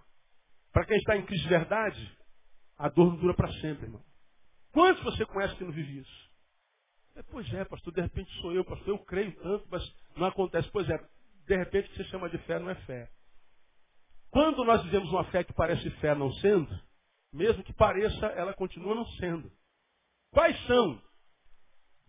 [0.72, 2.18] Para quem está em Cristo de verdade,
[2.78, 4.02] a dor não dura para sempre, irmão.
[4.72, 6.30] Quantos você conhece que não vive isso?
[7.16, 9.82] É, pois é, pastor, de repente sou eu, pastor, eu creio tanto, mas
[10.16, 10.70] não acontece.
[10.72, 10.98] Pois é,
[11.46, 13.10] de repente o que você chama de fé não é fé.
[14.30, 16.68] Quando nós dizemos uma fé que parece fé não sendo,
[17.32, 19.50] mesmo que pareça, ela continua não sendo.
[20.30, 21.00] Quais são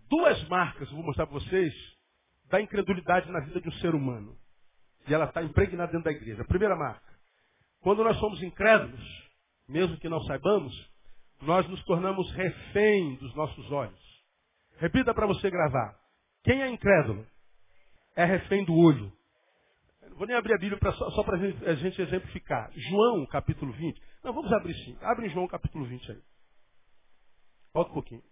[0.09, 1.73] duas marcas, vou mostrar para vocês,
[2.49, 4.37] da incredulidade na vida de um ser humano?
[5.07, 6.41] E ela está impregnada dentro da igreja.
[6.41, 7.13] A primeira marca.
[7.81, 9.01] Quando nós somos incrédulos,
[9.67, 10.73] mesmo que não saibamos,
[11.41, 13.99] nós nos tornamos refém dos nossos olhos.
[14.77, 15.97] Repita para você gravar.
[16.43, 17.25] Quem é incrédulo?
[18.15, 19.11] É refém do olho.
[20.15, 22.71] Vou nem abrir a Bíblia pra, só, só para a gente exemplificar.
[22.75, 24.01] João, capítulo 20.
[24.23, 24.97] Não, vamos abrir sim.
[25.01, 26.21] Abre João, capítulo 20 aí.
[27.73, 28.23] Volta um pouquinho.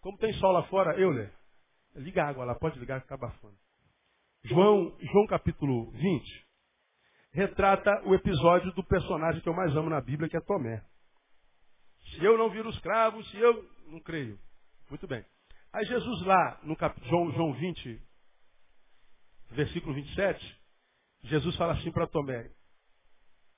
[0.00, 1.28] Como tem sol lá fora, eu, Lê.
[1.96, 3.56] Liga a água lá, pode ligar que está abafando.
[4.44, 6.46] João, João capítulo 20
[7.32, 10.82] retrata o episódio do personagem que eu mais amo na Bíblia, que é Tomé.
[12.10, 14.38] Se eu não viro os cravos, se eu não creio.
[14.88, 15.22] Muito bem.
[15.72, 16.98] Aí Jesus lá, no cap...
[17.08, 18.00] João, João 20,
[19.50, 20.60] versículo 27,
[21.24, 22.50] Jesus fala assim para Tomé.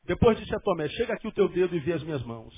[0.04, 2.54] Depois disse a Tomé, chega aqui o teu dedo e vê as minhas mãos.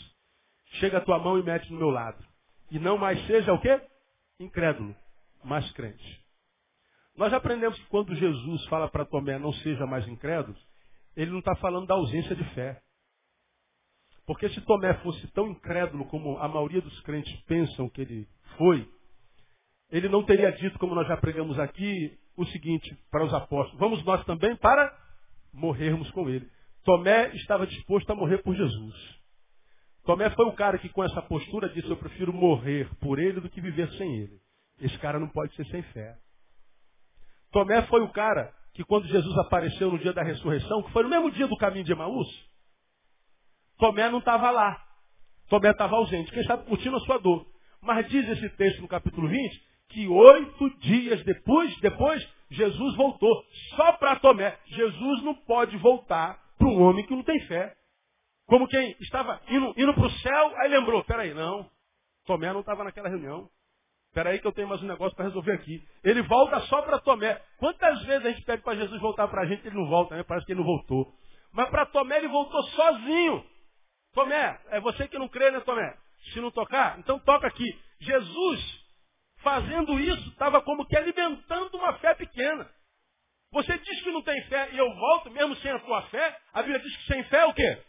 [0.78, 2.24] Chega a tua mão e mete no meu lado.
[2.70, 3.80] E não mais seja o quê?
[4.38, 4.94] Incrédulo,
[5.42, 6.24] mas crente.
[7.16, 10.56] Nós aprendemos que quando Jesus fala para Tomé, não seja mais incrédulo,
[11.16, 12.80] ele não está falando da ausência de fé.
[14.24, 18.88] Porque se Tomé fosse tão incrédulo como a maioria dos crentes pensam que ele foi,
[19.90, 24.04] ele não teria dito, como nós já pregamos aqui, o seguinte para os apóstolos: vamos
[24.04, 24.96] nós também para
[25.52, 26.48] morrermos com ele.
[26.84, 29.20] Tomé estava disposto a morrer por Jesus.
[30.04, 33.50] Tomé foi o cara que com essa postura disse, eu prefiro morrer por ele do
[33.50, 34.40] que viver sem ele.
[34.80, 36.16] Esse cara não pode ser sem fé.
[37.52, 41.10] Tomé foi o cara que quando Jesus apareceu no dia da ressurreição, que foi no
[41.10, 42.28] mesmo dia do caminho de Emaús,
[43.78, 44.82] Tomé não estava lá.
[45.48, 46.30] Tomé estava ausente.
[46.30, 47.46] Quem estava curtindo a sua dor.
[47.82, 53.44] Mas diz esse texto no capítulo 20 que oito dias depois, depois, Jesus voltou.
[53.76, 54.58] Só para Tomé.
[54.66, 57.76] Jesus não pode voltar para um homem que não tem fé.
[58.46, 61.70] Como quem estava indo, indo para o céu, aí lembrou, peraí, não.
[62.26, 63.48] Tomé não estava naquela reunião.
[64.08, 65.80] Espera aí que eu tenho mais um negócio para resolver aqui.
[66.02, 67.40] Ele volta só para Tomé.
[67.58, 70.24] Quantas vezes a gente pede para Jesus voltar para a gente ele não volta, né?
[70.24, 71.12] Parece que ele não voltou.
[71.52, 73.44] Mas para Tomé ele voltou sozinho.
[74.12, 75.96] Tomé, é você que não crê, né, Tomé?
[76.32, 77.64] Se não tocar, então toca aqui.
[78.00, 78.79] Jesus,
[79.42, 82.68] fazendo isso, estava como que alimentando uma fé pequena.
[83.52, 86.38] Você diz que não tem fé e eu volto, mesmo sem a tua fé.
[86.52, 87.82] A Bíblia diz que sem fé é o quê?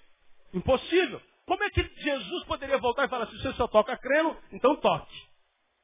[0.54, 1.22] Impossível.
[1.46, 5.32] Como é que Jesus poderia voltar e falar assim, você só toca crendo, então toque.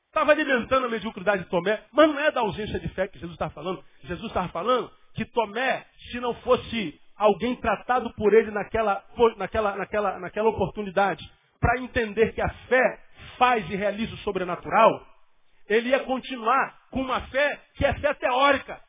[0.08, 3.34] Estava alimentando a mediocridade de Tomé, mas não é da ausência de fé que Jesus
[3.34, 3.84] está falando.
[4.04, 9.04] Jesus estava falando que Tomé, se não fosse alguém tratado por ele naquela,
[9.36, 11.24] naquela, naquela, naquela oportunidade,
[11.60, 13.04] para entender que a fé
[13.38, 15.06] faz e realiza o sobrenatural,
[15.68, 18.82] ele ia continuar com uma fé que é fé teórica.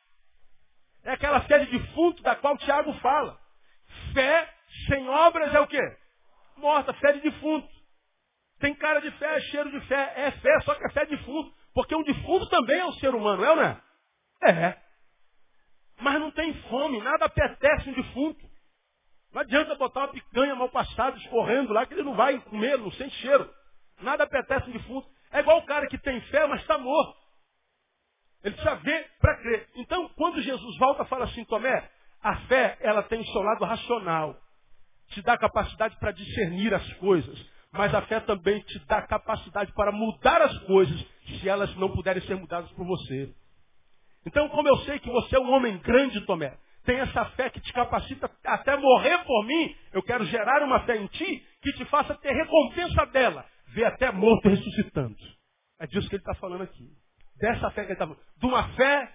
[1.03, 3.39] É aquela fé de defunto da qual Tiago fala.
[4.13, 4.53] Fé
[4.87, 5.81] sem obras é o quê?
[6.57, 7.67] Morta, fé de defunto.
[8.59, 10.13] Tem cara de fé, é cheiro de fé.
[10.15, 11.53] É fé, só que é fé de defunto.
[11.73, 13.81] Porque um defunto também é um ser humano, é ou não é?
[14.43, 14.77] É.
[16.01, 18.49] Mas não tem fome, nada apetece um defunto.
[19.31, 22.91] Não adianta botar uma picanha mal passada escorrendo lá, que ele não vai comer, não
[22.91, 23.49] sente cheiro.
[24.01, 25.07] Nada apetece um defunto.
[25.31, 27.17] É igual o cara que tem fé, mas está morto.
[28.43, 29.67] Ele precisa ver para crer.
[29.75, 31.89] Então, quando Jesus volta, fala assim, Tomé,
[32.21, 34.35] a fé, ela tem o seu lado racional.
[35.09, 37.37] Te dá capacidade para discernir as coisas.
[37.71, 42.21] Mas a fé também te dá capacidade para mudar as coisas se elas não puderem
[42.23, 43.33] ser mudadas por você.
[44.25, 47.61] Então, como eu sei que você é um homem grande, Tomé, tem essa fé que
[47.61, 51.85] te capacita até morrer por mim, eu quero gerar uma fé em ti que te
[51.85, 53.45] faça ter recompensa dela.
[53.73, 55.17] Ver até morto ressuscitando.
[55.79, 56.89] É disso que ele está falando aqui.
[57.37, 58.21] Dessa fé que ele está falando.
[58.37, 59.13] De uma fé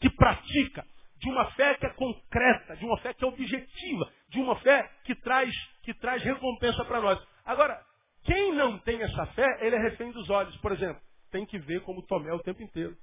[0.00, 0.84] que pratica,
[1.18, 4.90] de uma fé que é concreta, de uma fé que é objetiva, de uma fé
[5.04, 7.22] que traz, que traz recompensa para nós.
[7.44, 7.80] Agora,
[8.24, 10.56] quem não tem essa fé, ele é refém dos olhos.
[10.58, 12.96] Por exemplo, tem que ver como Tomé o tempo inteiro.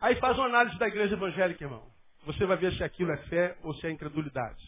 [0.00, 1.86] Aí faz uma análise da igreja evangélica, irmão.
[2.24, 4.62] Você vai ver se aquilo é fé ou se é incredulidade.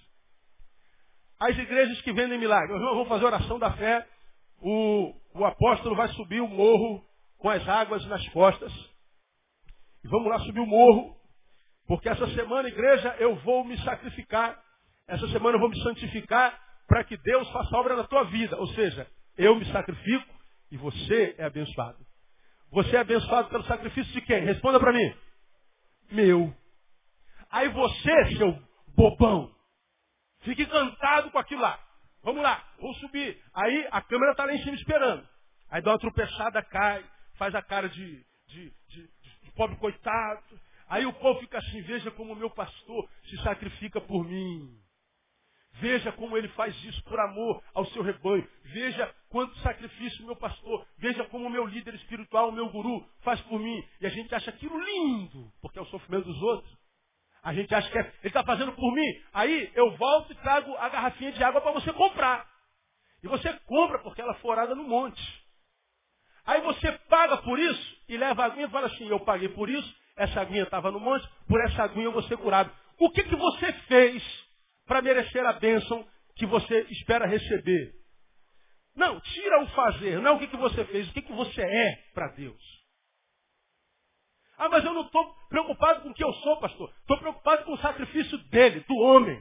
[1.40, 2.76] As igrejas que vendem milagres.
[2.76, 4.06] Irmão, vamos fazer oração da fé.
[4.60, 7.04] O, o apóstolo vai subir o morro
[7.38, 8.72] com as águas nas costas.
[10.04, 11.16] E vamos lá subir o morro.
[11.86, 14.60] Porque essa semana, igreja, eu vou me sacrificar.
[15.06, 18.56] Essa semana eu vou me santificar para que Deus faça obra na tua vida.
[18.58, 20.34] Ou seja, eu me sacrifico
[20.70, 21.98] e você é abençoado.
[22.70, 24.44] Você é abençoado pelo sacrifício de quem?
[24.44, 25.14] Responda para mim.
[26.10, 26.54] Meu.
[27.50, 28.58] Aí você, seu
[28.94, 29.50] bobão,
[30.40, 31.78] fique encantado com aquilo lá.
[32.22, 33.40] Vamos lá, vamos subir.
[33.54, 35.26] Aí a câmera está lá em cima esperando.
[35.70, 37.04] Aí dá uma tropeçada, cai,
[37.36, 40.60] faz a cara de, de, de, de pobre coitado.
[40.88, 44.78] Aí o povo fica assim, veja como o meu pastor se sacrifica por mim.
[45.80, 48.46] Veja como ele faz isso por amor ao seu rebanho.
[48.64, 50.86] Veja quanto sacrifício meu pastor.
[50.96, 53.84] Veja como o meu líder espiritual, o meu guru, faz por mim.
[54.00, 56.77] E a gente acha aquilo lindo, porque é o sofrimento dos outros.
[57.48, 59.22] A gente acha que é, ele está fazendo por mim.
[59.32, 62.46] Aí eu volto e trago a garrafinha de água para você comprar.
[63.22, 65.22] E você compra porque ela é forada no monte.
[66.44, 69.70] Aí você paga por isso e leva a aguinha e fala assim, eu paguei por
[69.70, 72.70] isso, essa aguinha estava no monte, por essa aguinha eu vou ser curado.
[72.98, 74.22] O que, que você fez
[74.86, 76.06] para merecer a bênção
[76.36, 77.94] que você espera receber.
[78.94, 81.96] Não, tira o fazer, não o que, que você fez, o que, que você é
[82.12, 82.77] para Deus.
[84.58, 86.92] Ah, mas eu não estou preocupado com o que eu sou, pastor.
[87.00, 89.40] Estou preocupado com o sacrifício dele, do homem.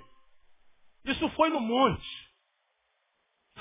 [1.05, 2.07] Isso foi no monte.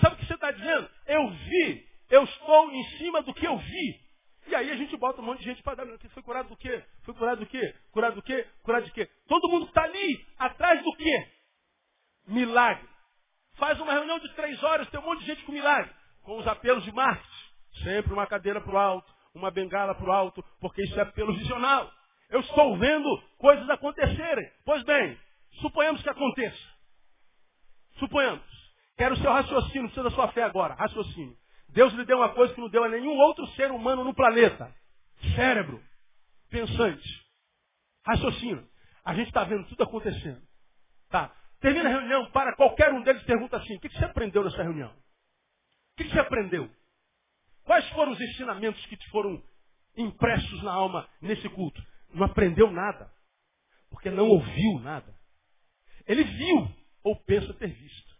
[0.00, 0.90] Sabe o que você está dizendo?
[1.06, 4.06] Eu vi, eu estou em cima do que eu vi.
[4.48, 5.98] E aí a gente bota um monte de gente para dar.
[6.10, 6.84] Foi curado do quê?
[7.02, 7.74] Foi curado do quê?
[7.90, 8.46] Curado do quê?
[8.62, 9.10] Curado de quê?
[9.26, 11.36] Todo mundo está ali, atrás do quê?
[12.26, 12.88] milagre.
[13.54, 15.90] Faz uma reunião de três horas, tem um monte de gente com milagre.
[16.22, 17.46] Com os apelos de marketing.
[17.82, 21.34] Sempre uma cadeira para o alto, uma bengala para o alto, porque isso é apelo
[21.34, 21.90] visional.
[22.28, 24.50] Eu estou vendo coisas acontecerem.
[24.64, 25.18] Pois bem,
[25.60, 26.76] suponhamos que aconteça.
[27.98, 28.44] Suponhamos.
[28.96, 30.74] Quero o seu raciocínio, precisa da sua fé agora.
[30.74, 31.36] Raciocínio.
[31.68, 34.74] Deus lhe deu uma coisa que não deu a nenhum outro ser humano no planeta.
[35.34, 35.82] Cérebro.
[36.50, 37.26] Pensante.
[38.04, 38.64] Raciocina.
[39.04, 40.42] A gente está vendo tudo acontecendo.
[41.10, 41.30] Tá.
[41.60, 44.90] Termina a reunião, para qualquer um deles pergunta assim, o que você aprendeu nessa reunião?
[44.90, 46.70] O que você aprendeu?
[47.66, 49.42] Quais foram os ensinamentos que te foram
[49.96, 51.84] impressos na alma nesse culto?
[52.14, 53.12] Não aprendeu nada.
[53.90, 55.12] Porque não ouviu nada.
[56.06, 56.68] Ele viu
[57.02, 58.16] ou pensa ter visto.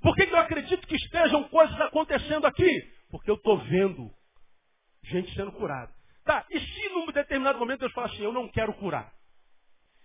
[0.00, 2.68] Por que, eu acredito que estejam coisas acontecendo aqui?
[3.10, 4.10] Porque eu estou vendo
[5.02, 5.92] gente sendo curada.
[6.24, 9.12] Tá, e se num determinado momento Deus fala assim, eu não quero curar?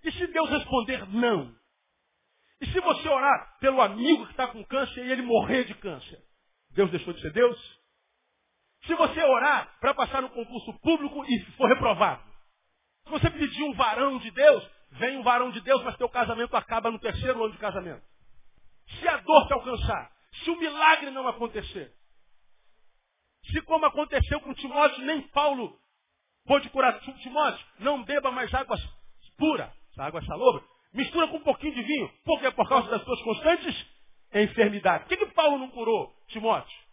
[0.04, 1.56] E se Deus responder não?
[2.60, 6.20] E se você orar pelo amigo que está com câncer e ele morrer de câncer?
[6.72, 7.79] Deus deixou de ser Deus?
[8.86, 12.24] Se você orar para passar no concurso público e for reprovado?
[13.06, 16.56] Se você pedir um varão de Deus, vem um varão de Deus, mas teu casamento
[16.56, 18.04] acaba no terceiro ano de casamento.
[19.00, 20.12] Se a dor te alcançar,
[20.44, 21.94] se o milagre não acontecer,
[23.52, 25.78] se como aconteceu com Timóteo, nem Paulo
[26.46, 28.78] pôde curar Timóteo, não beba mais água
[29.38, 30.64] pura, água salobra,
[30.94, 32.10] mistura com um pouquinho de vinho.
[32.24, 32.52] Por quê?
[32.52, 33.86] Por causa das suas constantes
[34.34, 35.08] enfermidades.
[35.08, 36.89] Por que, que Paulo não curou Timóteo?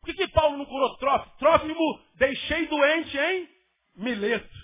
[0.00, 1.32] Por que, que Paulo não curou Trófimo?
[1.38, 3.48] Trófimo deixei doente em
[3.96, 4.58] Mileto.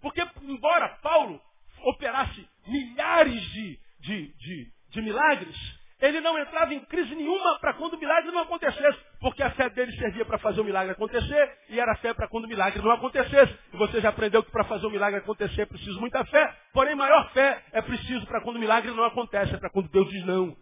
[0.00, 1.40] Porque, embora Paulo
[1.84, 5.56] operasse milhares de, de, de, de milagres,
[6.00, 9.70] ele não entrava em crise nenhuma para quando o milagre não acontecesse, porque a fé
[9.70, 12.90] dele servia para fazer o milagre acontecer e era fé para quando o milagre não
[12.90, 13.56] acontecesse.
[13.72, 16.96] E você já aprendeu que para fazer o milagre acontecer é preciso muita fé, porém
[16.96, 20.24] maior fé é preciso para quando o milagre não acontece, é para quando Deus diz
[20.26, 20.56] não.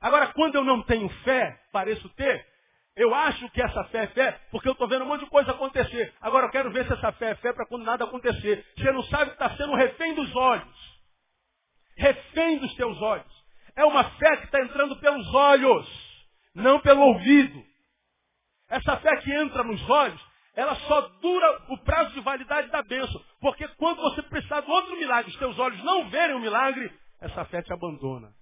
[0.00, 2.44] Agora, quando eu não tenho fé, pareço ter,
[2.96, 5.50] eu acho que essa fé é fé, porque eu estou vendo um monte de coisa
[5.50, 6.14] acontecer.
[6.18, 8.64] Agora eu quero ver se essa fé é fé para quando nada acontecer.
[8.74, 10.96] Você não sabe que está sendo refém dos olhos.
[11.98, 13.30] Refém dos teus olhos.
[13.76, 17.62] É uma fé que está entrando pelos olhos, não pelo ouvido.
[18.70, 20.20] Essa fé que entra nos olhos,
[20.54, 23.22] ela só dura o prazo de validade da bênção.
[23.40, 26.90] Porque quando você precisar de outro milagre, os teus olhos não verem o milagre,
[27.20, 28.32] essa fé te abandona.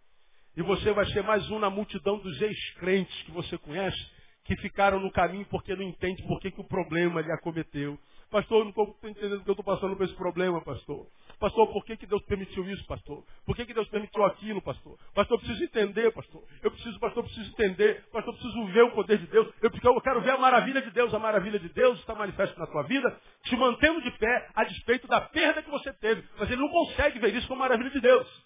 [0.57, 3.99] E você vai ser mais um na multidão dos ex-crentes que você conhece,
[4.45, 7.99] que ficaram no caminho porque não entende por que, que o problema lhe acometeu.
[8.31, 11.07] Pastor, eu não estou entendendo que eu estou passando por esse problema, pastor.
[11.39, 13.25] Pastor, por que, que Deus permitiu isso, pastor?
[13.47, 14.99] Por que, que Deus permitiu aquilo, pastor?
[15.15, 16.43] Pastor, eu preciso entender, pastor.
[16.63, 18.05] Eu preciso, pastor, eu preciso entender.
[18.11, 19.49] Pastor, eu preciso ver o poder de Deus.
[19.63, 21.15] Eu, eu quero ver a maravilha de Deus.
[21.15, 25.07] A maravilha de Deus está manifesta na tua vida, te mantendo de pé a despeito
[25.07, 26.25] da perda que você teve.
[26.39, 28.45] Mas ele não consegue ver isso como maravilha de Deus.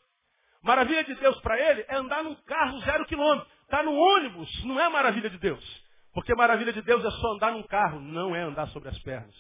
[0.63, 3.49] Maravilha de Deus para ele é andar num carro zero quilômetro.
[3.63, 5.88] Está no ônibus, não é maravilha de Deus.
[6.13, 9.35] Porque maravilha de Deus é só andar num carro, não é andar sobre as pernas.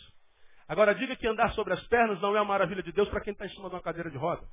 [0.68, 3.32] Agora diga que andar sobre as pernas não é uma maravilha de Deus para quem
[3.32, 4.46] está em cima de uma cadeira de roda.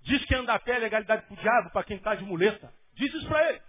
[0.00, 2.72] Diz que andar a pé é legalidade para o diabo, para quem está de muleta.
[2.94, 3.62] Diz isso para ele.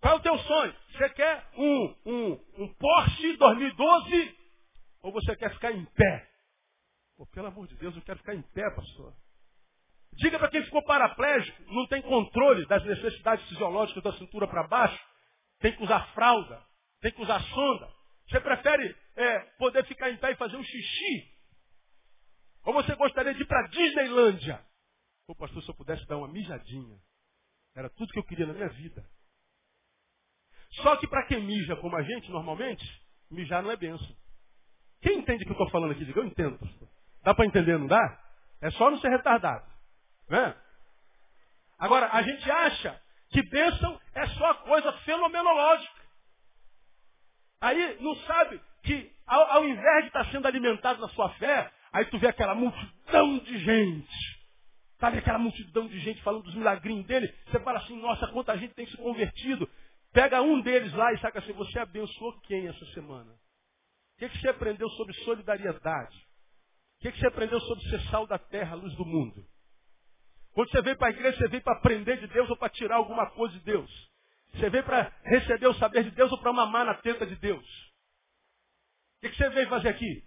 [0.00, 0.74] Qual é o teu sonho?
[0.92, 4.36] Você quer um, um, um Porsche 2012
[5.02, 6.28] ou você quer ficar em pé?
[7.16, 9.12] Pô, pelo amor de Deus, eu quero ficar em pé, pastor.
[10.14, 14.98] Diga para quem ficou paraplégico, não tem controle das necessidades fisiológicas da cintura para baixo,
[15.60, 16.62] tem que usar fralda,
[17.00, 17.88] tem que usar sonda.
[18.28, 21.34] Você prefere é, poder ficar em pé e fazer um xixi?
[22.64, 24.64] Ou você gostaria de ir para Disneylândia?
[25.26, 26.98] Pô, pastor, se eu pudesse dar uma mijadinha.
[27.74, 29.04] Era tudo que eu queria na minha vida.
[30.82, 32.84] Só que para quem mija como a gente, normalmente,
[33.30, 34.16] mijar não é benção.
[35.00, 36.04] Quem entende o que eu estou falando aqui?
[36.04, 36.88] Diga, eu entendo, pastor.
[37.22, 38.20] Dá para entender, não dá?
[38.60, 39.66] É só não ser retardado.
[40.28, 40.54] Né?
[41.78, 45.99] Agora, a gente acha que bênção é só coisa fenomenológica.
[47.60, 52.04] Aí não sabe que ao, ao invés de estar sendo alimentado na sua fé, aí
[52.06, 54.40] tu vê aquela multidão de gente.
[54.98, 57.32] Sabe aquela multidão de gente falando dos milagrinhos dele?
[57.46, 59.68] Você fala assim, nossa, quanta gente tem se convertido.
[60.12, 63.32] Pega um deles lá e saca assim, você abençoou quem essa semana?
[63.32, 66.16] O que, que você aprendeu sobre solidariedade?
[66.98, 69.42] O que, que você aprendeu sobre ser sal da terra, luz do mundo?
[70.52, 72.96] Quando você veio para a igreja, você veio para aprender de Deus ou para tirar
[72.96, 74.09] alguma coisa de Deus?
[74.54, 77.64] Você veio para receber o saber de Deus ou para mamar na teta de Deus?
[79.22, 80.24] O que, você veio fazer aqui?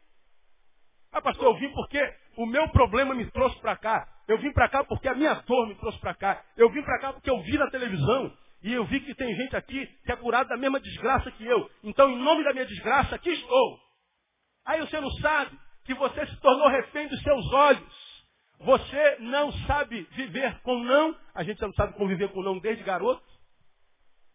[1.11, 1.99] Ah, pastor, eu vim porque
[2.37, 4.07] o meu problema me trouxe para cá.
[4.27, 6.43] Eu vim para cá porque a minha dor me trouxe para cá.
[6.55, 9.55] Eu vim para cá porque eu vi na televisão e eu vi que tem gente
[9.55, 11.69] aqui que é curada da mesma desgraça que eu.
[11.83, 13.79] Então, em nome da minha desgraça, aqui estou.
[14.65, 18.13] Aí você não sabe que você se tornou refém dos seus olhos.
[18.59, 21.15] Você não sabe viver com não.
[21.35, 23.21] A gente não sabe conviver com não desde garoto.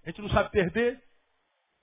[0.08, 0.98] A gente não sabe perder.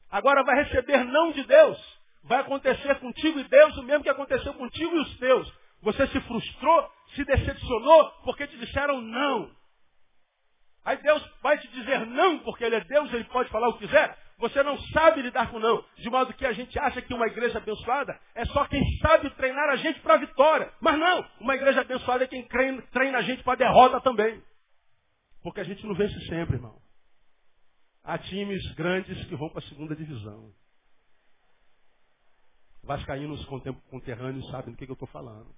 [0.10, 1.78] Agora vai receber não de Deus.
[2.24, 5.54] Vai acontecer contigo e Deus o mesmo que aconteceu contigo e os teus.
[5.84, 9.52] Você se frustrou, se decepcionou porque te disseram não.
[10.84, 13.86] Aí Deus vai te dizer não, porque Ele é Deus, Ele pode falar o que
[13.86, 14.18] quiser.
[14.40, 15.86] você não sabe lidar com não.
[15.96, 19.70] De modo que a gente acha que uma igreja abençoada é só quem sabe treinar
[19.70, 20.74] a gente para a vitória.
[20.82, 24.42] Mas não, uma igreja abençoada é quem treina a gente para a derrota também.
[25.44, 26.85] Porque a gente não vence sempre, irmão.
[28.06, 30.54] Há times grandes que vão para a segunda divisão.
[32.84, 33.44] Vascaínos
[33.90, 35.54] conterrâneos sabem do que, que eu estou falando.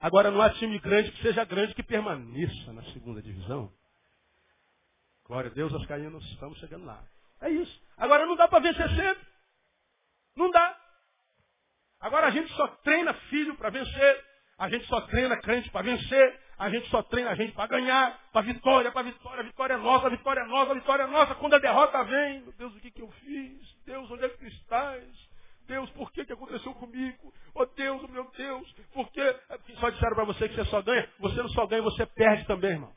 [0.00, 3.72] Agora, não há time grande que seja grande que permaneça na segunda divisão.
[5.24, 7.02] Glória a Deus, Vascaínos, estamos chegando lá.
[7.40, 7.80] É isso.
[7.96, 9.26] Agora, não dá para vencer sempre.
[10.34, 10.80] Não dá.
[12.00, 14.24] Agora, a gente só treina filho para vencer.
[14.58, 16.40] A gente só treina crente para vencer.
[16.58, 19.40] A gente só treina a gente para ganhar, para vitória, para vitória.
[19.40, 21.34] A vitória é nossa, a vitória é nossa, a vitória é nossa.
[21.34, 23.76] Quando a derrota vem, meu Deus, o que, que eu fiz?
[23.84, 25.04] Deus, onde é que estás?
[25.66, 27.34] Deus, por que, que aconteceu comigo?
[27.54, 29.36] Oh Deus, meu Deus, por que?
[29.80, 31.08] Só disseram para você que você só ganha.
[31.18, 32.92] Você não só ganha, você perde também, irmão.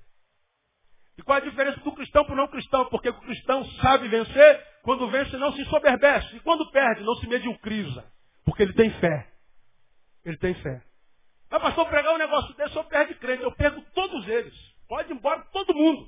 [1.17, 2.85] E qual a diferença do cristão para o não cristão?
[2.85, 6.33] Porque o cristão sabe vencer, quando vence não se soberbece.
[6.37, 8.09] E quando perde, não se mediocriza.
[8.45, 9.27] Porque ele tem fé.
[10.23, 10.81] Ele tem fé.
[11.49, 13.43] Mas pastor, pregar um negócio desse, eu perde crente.
[13.43, 14.53] Eu perco todos eles.
[14.87, 16.07] Pode ir embora todo mundo.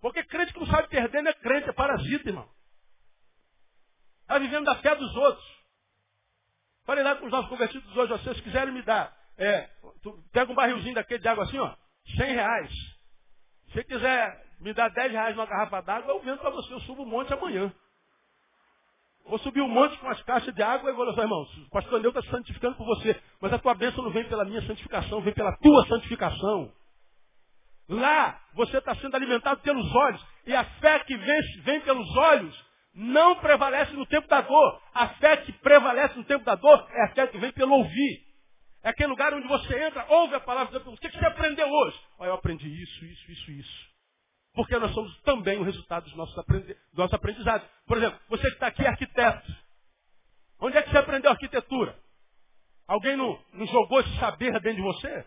[0.00, 2.48] Porque crente que não sabe perder não é crente, é parasita, irmão.
[4.22, 5.60] Está vivendo da fé dos outros.
[6.84, 9.68] Falei lá com os nossos convertidos hoje, vocês quiserem me dar, é,
[10.32, 11.74] pega um barrilzinho daquele de água assim, ó,
[12.16, 12.72] 100 reais.
[13.72, 17.02] Se quiser me dar 10 reais numa garrafa d'água, eu vendo para você, eu subo
[17.02, 17.72] um monte amanhã.
[19.30, 22.00] Vou subir um monte com as caixas de água e vou dizer, irmãos, o pastor
[22.00, 23.16] Andeu está santificando por você.
[23.40, 26.72] Mas a tua bênção não vem pela minha santificação, vem pela tua santificação.
[27.88, 30.26] Lá você está sendo alimentado pelos olhos.
[30.46, 34.82] E a fé que vem, vem pelos olhos não prevalece no tempo da dor.
[34.92, 38.26] A fé que prevalece no tempo da dor é a fé que vem pelo ouvir.
[38.82, 40.98] É aquele lugar onde você entra, ouve a palavra de Deus.
[40.98, 42.00] O que você aprendeu hoje?
[42.18, 43.89] Olha, eu aprendi isso, isso, isso, isso.
[44.54, 47.68] Porque nós somos também o resultado dos nossos aprendi do nosso aprendizado.
[47.86, 49.52] Por exemplo, você que está aqui é arquiteto.
[50.60, 51.96] Onde é que você aprendeu arquitetura?
[52.86, 55.26] Alguém não, não jogou esse saber dentro de você?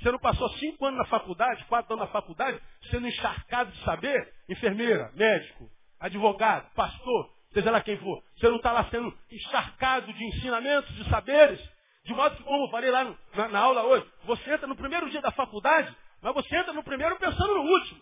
[0.00, 2.60] Você não passou cinco anos na faculdade, quatro anos na faculdade,
[2.90, 4.34] sendo encharcado de saber?
[4.48, 5.70] Enfermeira, médico,
[6.00, 8.24] advogado, pastor, seja lá quem for.
[8.36, 11.60] Você não está lá sendo encharcado de ensinamentos, de saberes.
[12.04, 15.08] De modo que, como eu falei lá na, na aula hoje, você entra no primeiro
[15.08, 18.00] dia da faculdade, mas você entra no primeiro pensando no último.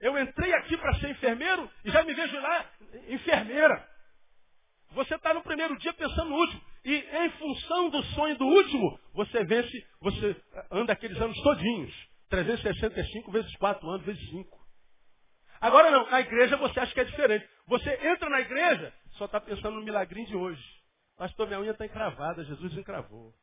[0.00, 2.70] Eu entrei aqui para ser enfermeiro e já me vejo lá
[3.08, 3.88] enfermeira.
[4.92, 6.62] Você está no primeiro dia pensando no último.
[6.84, 10.36] E em função do sonho do último, você vence, você
[10.70, 11.94] anda aqueles anos todinhos.
[12.30, 14.58] 365 vezes 4 anos, vezes 5.
[15.60, 17.46] Agora não, na igreja você acha que é diferente.
[17.66, 20.64] Você entra na igreja, só está pensando no milagrinho de hoje.
[21.16, 23.34] Pastor, minha unha está encravada, Jesus encravou.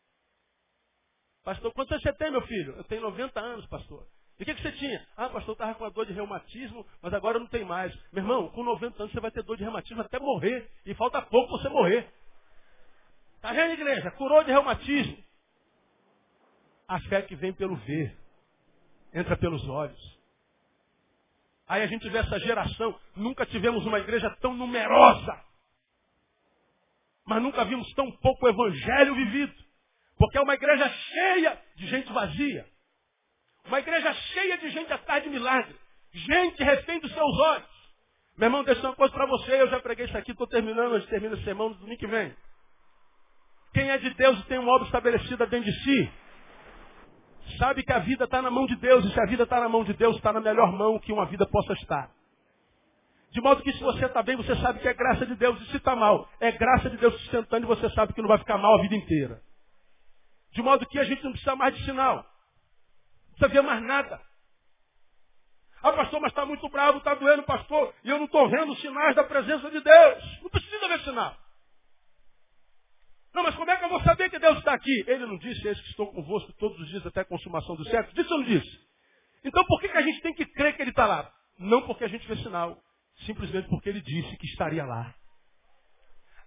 [1.44, 2.76] Pastor, quantos anos você tem, meu filho?
[2.76, 4.08] Eu tenho 90 anos, pastor.
[4.40, 5.06] E o que, que você tinha?
[5.16, 7.94] Ah, pastor, estava com uma dor de reumatismo, mas agora não tem mais.
[8.12, 10.70] Meu irmão, com 90 anos você vai ter dor de reumatismo até morrer.
[10.86, 12.08] E falta pouco você morrer.
[13.36, 14.12] Está vendo, igreja?
[14.12, 15.18] Curou de reumatismo.
[16.88, 18.16] A fé que vem pelo ver,
[19.14, 20.18] entra pelos olhos.
[21.68, 25.44] Aí a gente vê essa geração, nunca tivemos uma igreja tão numerosa.
[27.26, 29.54] Mas nunca vimos tão pouco evangelho vivido.
[30.18, 32.77] Porque é uma igreja cheia de gente vazia.
[33.68, 35.76] Uma igreja cheia de gente atrás de milagre.
[36.14, 37.78] Gente refém dos seus olhos.
[38.38, 39.62] Meu irmão, deixa uma coisa para você.
[39.62, 42.08] Eu já preguei isso aqui, estou terminando, a gente termina a semana do domingo que
[42.08, 42.34] vem.
[43.74, 46.12] Quem é de Deus e tem uma obra estabelecida dentro de si,
[47.58, 49.70] sabe que a vida está na mão de Deus, e se a vida está na
[49.70, 52.10] mão de Deus, está na melhor mão que uma vida possa estar.
[53.32, 55.66] De modo que se você está bem, você sabe que é graça de Deus, e
[55.72, 58.58] se está mal, é graça de Deus sustentando e você sabe que não vai ficar
[58.58, 59.42] mal a vida inteira.
[60.52, 62.26] De modo que a gente não precisa mais de sinal.
[63.40, 64.20] Ver mais nada.
[65.82, 69.16] Ah, pastor, mas está muito bravo, está doendo, pastor, e eu não estou vendo sinais
[69.16, 70.42] da presença de Deus.
[70.42, 71.38] Não precisa ver sinal.
[73.34, 75.04] Não, mas como é que eu vou saber que Deus está aqui?
[75.08, 78.16] Ele não disse, eis que estou convosco todos os dias até a consumação do século.
[78.16, 78.80] Disse ou não disse?
[79.44, 81.32] Então por que, que a gente tem que crer que ele está lá?
[81.60, 82.82] Não porque a gente vê sinal,
[83.26, 85.14] simplesmente porque ele disse que estaria lá.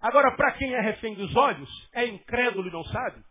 [0.01, 3.23] Agora, para quem é refém dos olhos, é incrédulo e não sabe,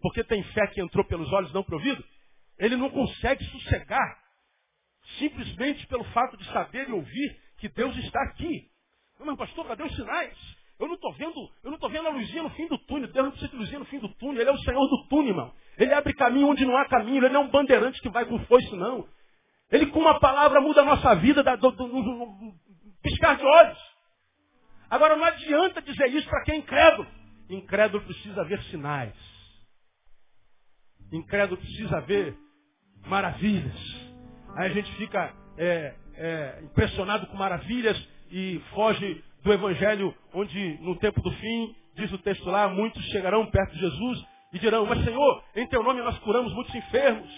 [0.00, 2.02] porque tem fé que entrou pelos olhos não provido,
[2.58, 4.18] ele não consegue sossegar,
[5.18, 8.68] simplesmente pelo fato de saber e ouvir que Deus está aqui.
[9.18, 10.36] Mas pastor, cadê os sinais?
[10.78, 13.10] Eu não estou vendo, eu não estou vendo a luzinha no fim do túnel.
[13.12, 14.40] Deus não precisa de luzinha no fim do túnel.
[14.40, 15.54] Ele é o Senhor do túnel, irmão.
[15.78, 17.24] Ele abre caminho onde não há caminho.
[17.24, 19.08] Ele não é um bandeirante que vai com foice, não.
[19.70, 22.54] Ele com uma palavra muda a nossa vida, da, do, do, do,
[23.02, 23.78] piscar de olhos.
[24.90, 27.08] Agora não adianta dizer isso para quem é incrédulo.
[27.48, 29.14] Incrédulo precisa ver sinais.
[31.12, 32.36] Incrédulo precisa ver
[33.06, 33.74] maravilhas.
[34.56, 37.96] Aí a gente fica é, é, impressionado com maravilhas
[38.30, 43.46] e foge do evangelho onde no tempo do fim, diz o texto lá, muitos chegarão
[43.46, 47.28] perto de Jesus e dirão, mas Senhor, em teu nome nós curamos muitos enfermos.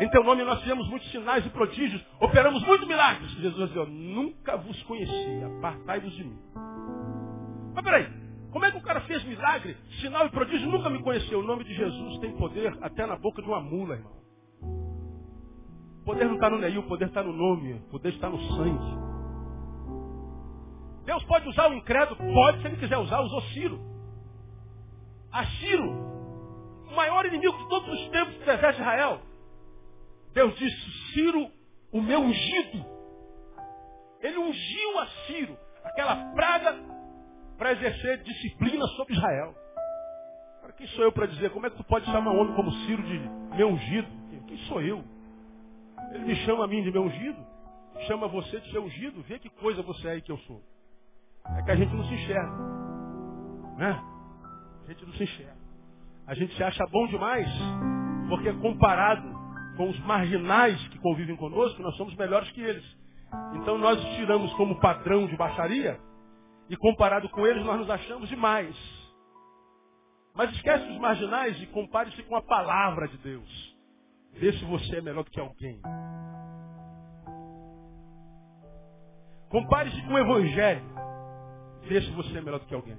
[0.00, 3.30] Em teu nome nós fizemos muitos sinais e prodígios, operamos muitos milagres.
[3.32, 6.38] Jesus dizer, nunca vos conheci, apartai-vos de mim.
[7.74, 8.06] Mas peraí,
[8.52, 11.40] como é que o cara fez milagre, sinal e prodígio, nunca me conheceu?
[11.40, 14.12] O nome de Jesus tem poder até na boca de uma mula, irmão.
[16.02, 18.38] O poder não está no Neil, o poder está no nome, o poder está no
[18.56, 19.02] sangue.
[21.06, 22.16] Deus pode usar o incrédulo?
[22.16, 23.80] Pode, se ele quiser usar, usou Ciro.
[25.32, 25.90] A Ciro,
[26.90, 29.20] o maior inimigo de todos os tempos do exército de Israel.
[30.34, 31.50] Deus disse, Ciro,
[31.90, 32.84] o meu ungido.
[34.20, 36.76] Ele ungiu a Ciro, aquela praga,
[37.62, 39.54] para exercer disciplina sobre Israel.
[40.58, 42.72] Agora, quem sou eu para dizer, como é que tu pode chamar um homem como
[42.72, 43.20] Ciro de
[43.56, 44.08] meu ungido?
[44.48, 45.04] Quem sou eu?
[46.10, 47.38] Ele me chama a mim de meu ungido,
[48.08, 50.60] chama você de seu ungido, vê que coisa você é e que eu sou.
[51.56, 52.52] É que a gente não se enxerga.
[53.78, 54.02] Né?
[54.82, 55.62] A gente não se enxerga.
[56.26, 57.48] A gente se acha bom demais,
[58.28, 59.22] porque comparado
[59.76, 62.84] com os marginais que convivem conosco, nós somos melhores que eles.
[63.54, 66.00] Então nós os tiramos como padrão de baixaria,
[66.72, 68.74] e comparado com eles nós nos achamos demais.
[70.34, 73.76] Mas esquece os marginais e compare-se com a palavra de Deus.
[74.32, 75.78] Vê se você é melhor do que alguém.
[79.50, 80.82] Compare-se com o Evangelho.
[81.82, 82.96] Vê se você é melhor do que alguém.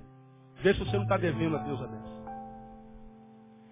[0.62, 2.14] Vê se você não está devendo a Deus a dessa.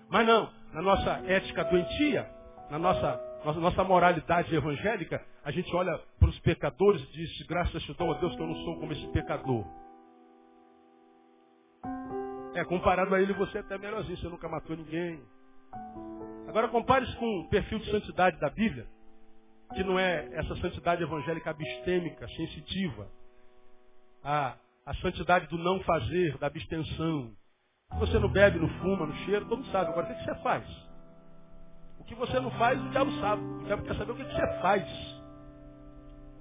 [0.09, 2.27] Mas não, na nossa ética doentia,
[2.71, 7.75] na nossa, nossa, nossa moralidade evangélica, a gente olha para os pecadores e diz, graças
[7.75, 9.80] a Deus que eu não sou como esse pecador.
[12.53, 15.21] É, comparado a ele, você é até melhorzinho, você nunca matou ninguém.
[16.47, 18.85] Agora compare-se com o perfil de santidade da Bíblia,
[19.73, 23.07] que não é essa santidade evangélica abstêmica, sensitiva.
[24.21, 27.31] A, a santidade do não fazer, da abstenção.
[27.99, 29.91] Você não bebe, não fuma, não cheira, todo mundo sabe.
[29.91, 30.65] Agora, o que, você faz?
[31.99, 33.41] O que você não faz, o diabo sabe.
[33.41, 35.21] O diabo quer saber o que, que você faz.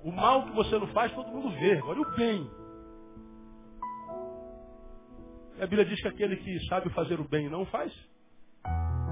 [0.02, 1.78] O mal que você não faz, todo mundo vê.
[1.78, 2.59] Agora, o bem.
[5.60, 7.92] A Bíblia diz que aquele que sabe fazer o bem não faz,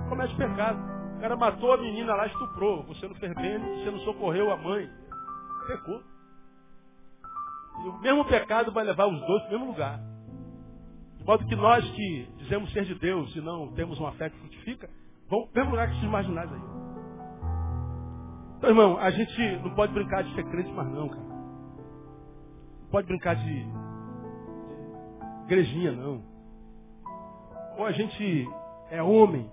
[0.09, 0.79] comete pecado.
[1.17, 2.85] O cara matou a menina lá, estuprou.
[2.85, 4.89] Você não fez bem, você não socorreu a mãe.
[5.67, 6.03] Pecou.
[7.85, 10.01] E o mesmo pecado vai levar os dois para o mesmo lugar.
[11.19, 14.39] De modo que nós que dizemos ser de Deus e não temos uma fé que
[14.39, 14.89] frutifica,
[15.29, 16.61] vão para o mesmo lugar que esses marginais aí.
[18.57, 21.23] Então, irmão, a gente não pode brincar de ser crente mais não, cara.
[21.23, 23.67] Não pode brincar de
[25.45, 26.38] igrejinha, não.
[27.79, 28.49] Ou a gente
[28.91, 29.51] é homem,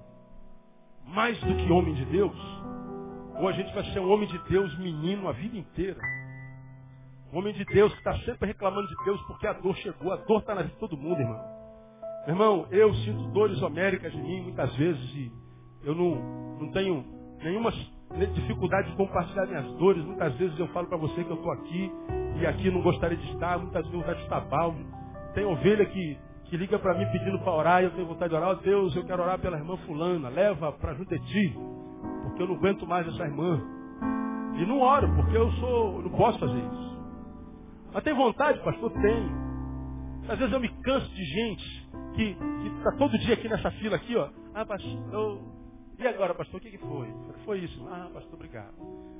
[1.05, 2.35] mais do que homem de Deus,
[3.39, 5.99] ou a gente vai ser um homem de Deus menino a vida inteira.
[7.31, 10.11] Um homem de Deus que está sempre reclamando de Deus porque a dor chegou.
[10.11, 11.41] A dor está na vida de todo mundo, irmão.
[12.27, 15.31] Irmão, eu sinto dores homéricas em mim muitas vezes e
[15.83, 16.15] eu não,
[16.59, 17.05] não tenho
[17.43, 17.71] nenhuma
[18.33, 20.03] dificuldade de compartilhar minhas dores.
[20.03, 21.91] Muitas vezes eu falo para você que eu estou aqui
[22.39, 23.59] e aqui não gostaria de estar.
[23.59, 24.83] Muitas vezes vontade de estar balde.
[25.33, 28.35] Tem ovelha que, que liga para mim pedindo para orar e eu tenho vontade de
[28.35, 28.51] orar.
[28.51, 30.29] Oh, Deus, eu quero orar pela irmã fulana.
[30.29, 31.57] Leva para junto de ti.
[32.23, 33.61] Porque eu não aguento mais essa irmã.
[34.57, 36.97] E não oro, porque eu sou, não posso fazer isso.
[37.93, 38.91] Mas tem vontade, pastor?
[38.91, 39.45] Tenho.
[40.29, 42.37] Às vezes eu me canso de gente que
[42.77, 44.29] está todo dia aqui nessa fila aqui, ó.
[44.53, 45.39] Ah, pastor.
[45.97, 47.07] E agora, pastor, o que, que foi?
[47.43, 47.87] Foi isso.
[47.89, 48.73] Ah, pastor, obrigado.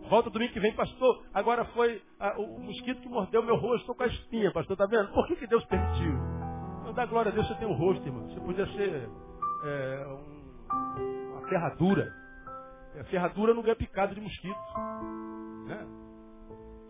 [0.09, 1.23] Volta domingo que vem, pastor.
[1.34, 3.82] Agora foi ah, o mosquito que mordeu meu rosto.
[3.82, 4.78] Estou com a espinha, pastor.
[4.78, 5.11] Tá vendo?
[5.11, 6.45] Por que, que Deus permitiu?
[6.96, 8.30] Dá glória a Deus, você tem um rosto, irmão.
[8.30, 9.10] Você podia ser
[9.66, 12.14] é, um, uma ferradura.
[12.98, 14.58] A ferradura não ganha picado de mosquito.
[15.68, 15.86] Né?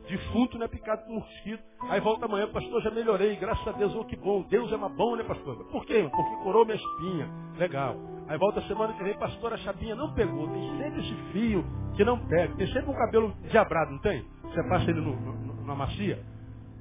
[0.08, 1.64] Defunto não é picado por mosquito.
[1.90, 4.44] Aí volta amanhã, pastor, já melhorei, graças a Deus, oh, que bom.
[4.44, 5.58] Deus é uma bom, né, pastor?
[5.72, 6.08] Por quê?
[6.12, 7.28] Porque curou minha espinha.
[7.58, 7.96] Legal.
[8.28, 10.48] Aí volta semana que vem, pastor, a chapinha não pegou.
[10.48, 12.56] Tem sempre esse fio que não pega.
[12.56, 14.24] Tem sempre um cabelo diabrado, não tem?
[14.44, 16.35] Você passa ele no, no, na macia.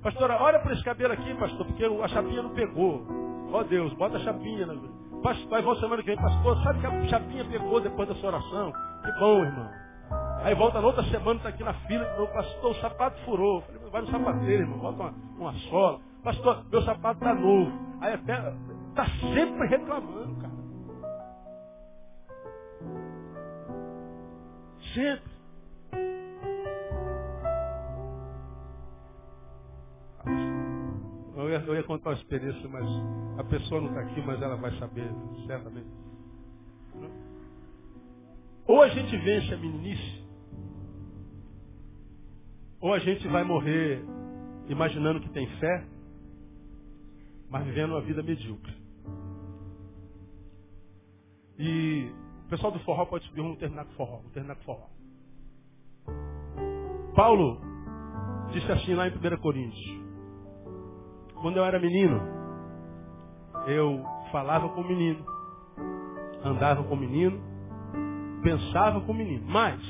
[0.05, 3.07] Pastora, olha para esse cabelo aqui, pastor, porque a chapinha não pegou.
[3.51, 4.67] Ó oh, Deus, bota a chapinha.
[4.67, 4.79] Né?
[5.23, 8.29] Pastor, aí volta semana que vem, pastor, sabe que a chapinha pegou depois da sua
[8.29, 8.71] oração?
[9.03, 9.71] Que bom, irmão.
[10.43, 13.63] Aí volta na outra semana, está aqui na fila, meu pastor, o sapato furou.
[13.63, 16.01] Falei, vai no sapateiro, irmão, bota uma, uma sola.
[16.23, 17.73] Pastor, meu sapato está novo.
[18.03, 18.53] Aí até
[18.91, 20.55] está sempre reclamando, cara.
[24.93, 25.34] Sempre.
[31.67, 32.85] Eu ia, contar uma experiência, mas
[33.39, 35.09] a pessoa não está aqui, mas ela vai saber,
[35.47, 35.89] certamente.
[38.67, 40.25] Ou a gente vence a meninice,
[42.81, 44.03] ou a gente vai morrer
[44.69, 45.87] imaginando que tem fé,
[47.51, 48.75] mas vivendo uma vida medíocre.
[51.59, 52.11] E
[52.47, 54.89] o pessoal do forró pode subir, vamos terminar com forró, vamos terminar com forró.
[57.15, 57.61] Paulo
[58.53, 60.04] disse assim lá em 1 Coríntios.
[61.41, 62.21] Quando eu era menino,
[63.67, 65.25] eu falava com o menino,
[66.43, 67.41] andava com o menino,
[68.43, 69.45] pensava com o menino.
[69.47, 69.81] Mas,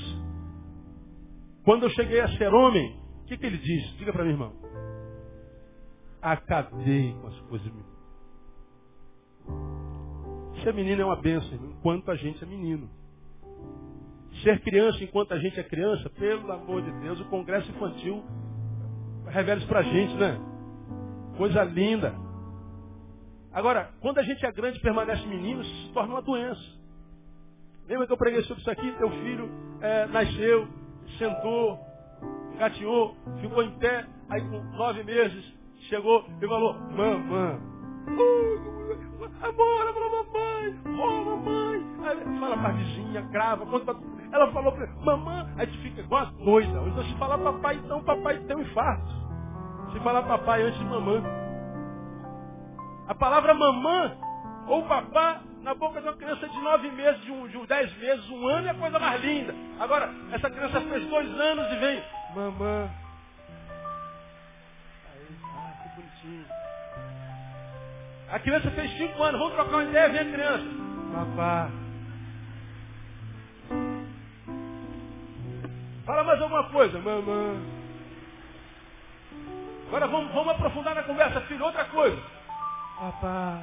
[1.64, 3.97] quando eu cheguei a ser homem, o que, que ele disse?
[3.97, 4.53] Diga para mim, irmão.
[6.20, 7.72] Acabei com as coisas.
[10.62, 12.88] Ser menino é uma bênção, enquanto a gente é menino.
[14.42, 18.22] Ser criança enquanto a gente é criança, pelo amor de Deus, o congresso infantil
[19.26, 20.53] revela isso pra gente, né?
[21.37, 22.14] Coisa linda.
[23.53, 26.61] Agora, quando a gente é grande e permanece menino, isso se torna uma doença.
[27.89, 28.93] Lembra que eu preguei sobre isso aqui?
[28.93, 29.49] Teu filho
[29.80, 30.66] é, nasceu,
[31.18, 31.78] sentou,
[32.59, 35.55] gateou, ficou em pé, aí com nove meses
[35.89, 37.61] chegou e falou, mamãe,
[39.43, 41.85] amor, pra mamãe, oh mamãe.
[42.05, 44.14] Aí fala pra vizinha, grava, conta pra...
[44.32, 46.82] Ela falou pra mamãe, aí tu fica igual a doida.
[46.89, 49.23] Então se falar papai, então papai tem um infarto.
[49.95, 51.22] Se falar papai antes de mamãe.
[53.07, 54.16] A palavra mamã
[54.66, 58.28] ou papá na boca de uma criança de nove meses, de, um, de dez meses,
[58.28, 59.55] um ano é a coisa mais linda.
[59.78, 62.03] Agora, essa criança fez dois anos e vem,
[62.34, 62.90] mamã.
[65.12, 66.47] Aí, ah, que bonitinho.
[68.32, 70.64] A criança fez cinco anos, vamos trocar uma ideia, vem a criança.
[71.14, 71.70] Papá.
[76.05, 77.84] Fala mais alguma coisa, mamã.
[79.95, 82.20] Agora vamos, vamos aprofundar na conversa, filho, outra coisa.
[82.99, 83.62] Papá.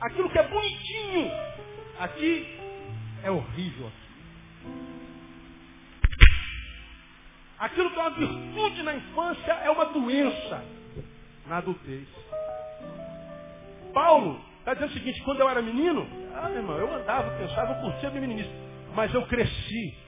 [0.00, 1.28] Aquilo que é bonitinho
[1.98, 2.60] aqui
[3.24, 4.68] é horrível aqui.
[7.58, 10.64] Aquilo que é uma virtude na infância é uma doença
[11.48, 12.06] na adultez.
[13.92, 17.72] Paulo está dizendo o seguinte, quando eu era menino, ah, meu irmão, eu andava, pensava,
[17.72, 18.54] eu curtia minha meninice,
[18.94, 19.98] mas eu cresci.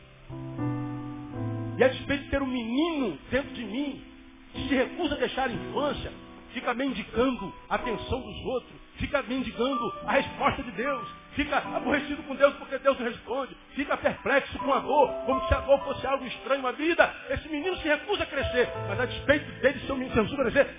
[1.76, 4.11] E a despeito de ter um menino dentro de mim,
[4.55, 6.12] se recusa a deixar a infância,
[6.53, 12.34] fica mendicando a atenção dos outros, fica mendigando a resposta de Deus, fica aborrecido com
[12.34, 16.07] Deus porque Deus não responde, fica perplexo com a dor, como se a dor fosse
[16.07, 17.14] algo estranho à vida.
[17.30, 20.42] Esse menino se recusa a crescer, mas a despeito dele ser um menino se recusa
[20.42, 20.74] a crescer,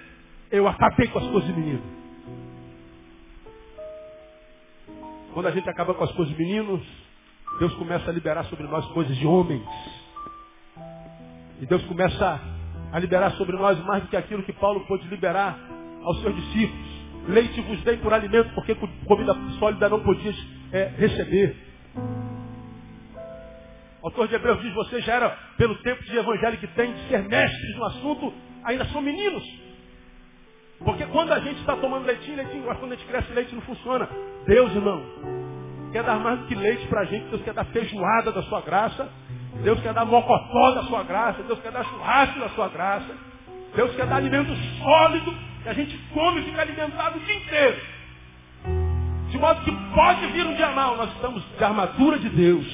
[0.51, 2.01] eu acabei com as coisas de menino.
[5.33, 6.85] Quando a gente acaba com as coisas de meninos,
[7.57, 9.63] Deus começa a liberar sobre nós coisas de homens.
[11.61, 12.41] E Deus começa
[12.91, 15.57] a liberar sobre nós mais do que aquilo que Paulo pôde liberar
[16.03, 16.91] aos seus discípulos.
[17.27, 18.75] Leite vos dei por alimento, porque
[19.05, 20.35] comida sólida não podias
[20.71, 21.55] é, receber.
[24.01, 27.07] O autor de Hebreus diz, você já era, pelo tempo de evangelho que tem, de
[27.07, 28.33] ser mestres no assunto,
[28.63, 29.43] ainda são meninos.
[30.79, 33.61] Porque quando a gente está tomando leitinho, leitinho, mas quando a gente cresce, leite não
[33.61, 34.09] funciona.
[34.47, 35.03] Deus, irmão,
[35.91, 38.61] quer dar mais do que leite para a gente, Deus quer dar feijoada da sua
[38.61, 39.07] graça,
[39.63, 43.15] Deus quer dar mocotó da sua graça, Deus quer dar churrasco da sua graça,
[43.75, 47.81] Deus quer dar alimento sólido, que a gente come e fica alimentado o dia inteiro.
[49.29, 52.65] De modo que pode vir um dia mal, nós estamos de armadura de Deus.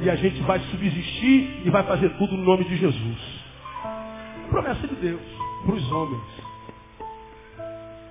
[0.00, 3.18] E a gente vai subsistir e vai fazer tudo no nome de Jesus.
[4.50, 5.20] Promessa de Deus
[5.64, 6.22] para os homens.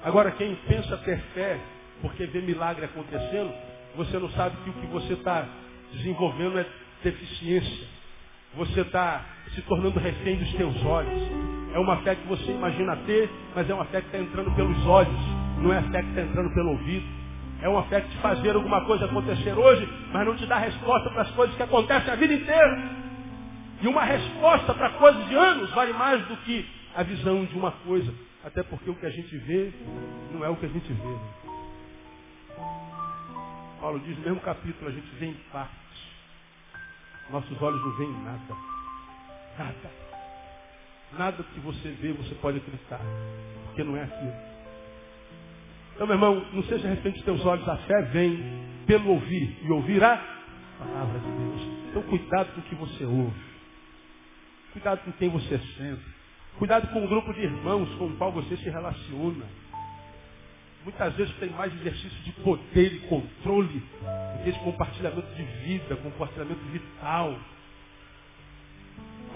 [0.03, 1.59] Agora, quem pensa ter fé,
[2.01, 3.51] porque vê milagre acontecendo,
[3.95, 5.45] você não sabe que o que você está
[5.91, 6.65] desenvolvendo é
[7.03, 7.87] deficiência.
[8.55, 9.23] Você está
[9.53, 11.21] se tornando refém dos teus olhos.
[11.73, 14.85] É uma fé que você imagina ter, mas é uma fé que está entrando pelos
[14.85, 15.19] olhos.
[15.59, 17.05] Não é a fé que está entrando pelo ouvido.
[17.61, 21.09] É uma fé que te fazer alguma coisa acontecer hoje, mas não te dá resposta
[21.11, 22.81] para as coisas que acontecem a vida inteira.
[23.81, 27.71] E uma resposta para coisas de anos vale mais do que a visão de uma
[27.71, 28.13] coisa.
[28.43, 29.71] Até porque o que a gente vê
[30.33, 31.17] não é o que a gente vê.
[33.79, 35.80] Paulo diz no mesmo capítulo, a gente vê em parte.
[37.29, 38.55] Nossos olhos não veem nada.
[39.57, 39.91] Nada.
[41.17, 43.01] Nada que você vê, você pode acreditar.
[43.65, 44.33] Porque não é aquilo.
[45.93, 47.67] Então, meu irmão, não seja refém dos teus olhos.
[47.67, 48.39] A fé vem
[48.87, 49.57] pelo ouvir.
[49.63, 50.17] E ouvir a
[50.79, 51.61] palavra de Deus.
[51.89, 53.51] Então, cuidado com o que você ouve.
[54.73, 56.01] Cuidado com quem você sente.
[56.57, 59.45] Cuidado com o grupo de irmãos com o qual você se relaciona.
[60.83, 65.95] Muitas vezes tem mais exercício de poder e controle do que de compartilhamento de vida,
[65.97, 67.39] compartilhamento vital.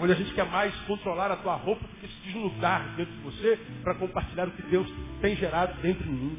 [0.00, 3.20] Onde a gente quer mais controlar a tua roupa do que se desnudar dentro de
[3.20, 4.88] você para compartilhar o que Deus
[5.20, 6.38] tem gerado dentro de mim.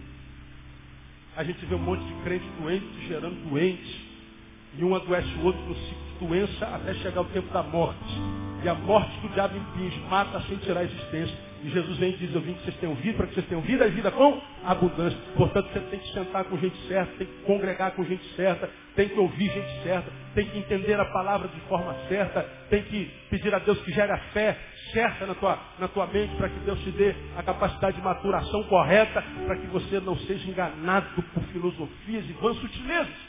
[1.37, 4.07] A gente vê um monte de crente doente gerando doente.
[4.77, 8.13] E um adoece o outro no ciclo de doença até chegar o tempo da morte.
[8.63, 11.46] E a morte que o diabo impinge mata sem tirar a existência.
[11.63, 13.61] E Jesus vem e diz, eu vim que vocês tenham vida, para que vocês tenham
[13.61, 15.17] vida e vida com abundância.
[15.35, 19.09] Portanto, você tem que sentar com gente certa, tem que congregar com gente certa, tem
[19.09, 23.53] que ouvir gente certa, tem que entender a palavra de forma certa, tem que pedir
[23.53, 24.57] a Deus que gere a fé
[24.93, 28.63] certa na tua, na tua mente, para que Deus te dê a capacidade de maturação
[28.63, 33.27] correta, para que você não seja enganado por filosofias e vãs sutilezas.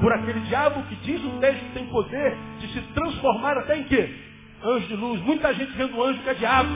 [0.00, 4.14] Por aquele diabo que diz o texto tem poder de se transformar até em quê?
[4.62, 5.20] Anjo de luz.
[5.20, 6.70] Muita gente vendo anjo que é diabo.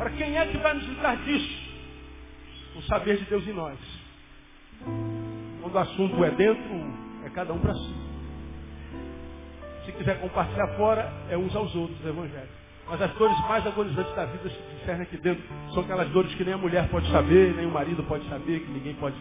[0.00, 1.60] Para quem é que vai nos livrar disso?
[2.74, 3.76] O saber de Deus em nós.
[5.60, 6.72] Quando o assunto é dentro,
[7.26, 7.94] é cada um para si.
[9.84, 12.48] Se quiser compartilhar fora, é uns aos outros o evangelho.
[12.88, 15.44] Mas as dores mais agonizantes da vida se discernem aqui dentro.
[15.74, 18.72] São aquelas dores que nem a mulher pode saber, nem o marido pode saber, que
[18.72, 19.16] ninguém pode.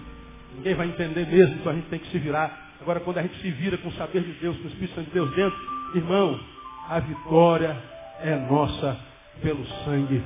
[0.56, 2.76] Ninguém vai entender mesmo, então a gente tem que se virar.
[2.80, 5.08] Agora, quando a gente se vira com o saber de Deus, com o Espírito Santo
[5.08, 5.60] de Deus dentro,
[5.94, 6.40] irmão,
[6.88, 7.76] a vitória
[8.22, 9.09] é nossa
[9.42, 10.24] pelo sangue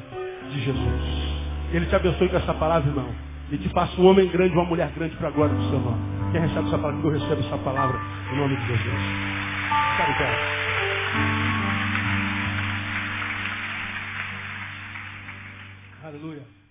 [0.52, 1.44] de Jesus.
[1.72, 3.10] Ele te abençoe com essa palavra, irmão.
[3.52, 6.32] E te faça um homem grande, uma mulher grande para a glória do seu nome.
[6.32, 8.00] Quem recebe essa palavra, eu recebo essa palavra
[8.32, 9.34] em nome de Jesus.
[16.04, 16.63] Aleluia.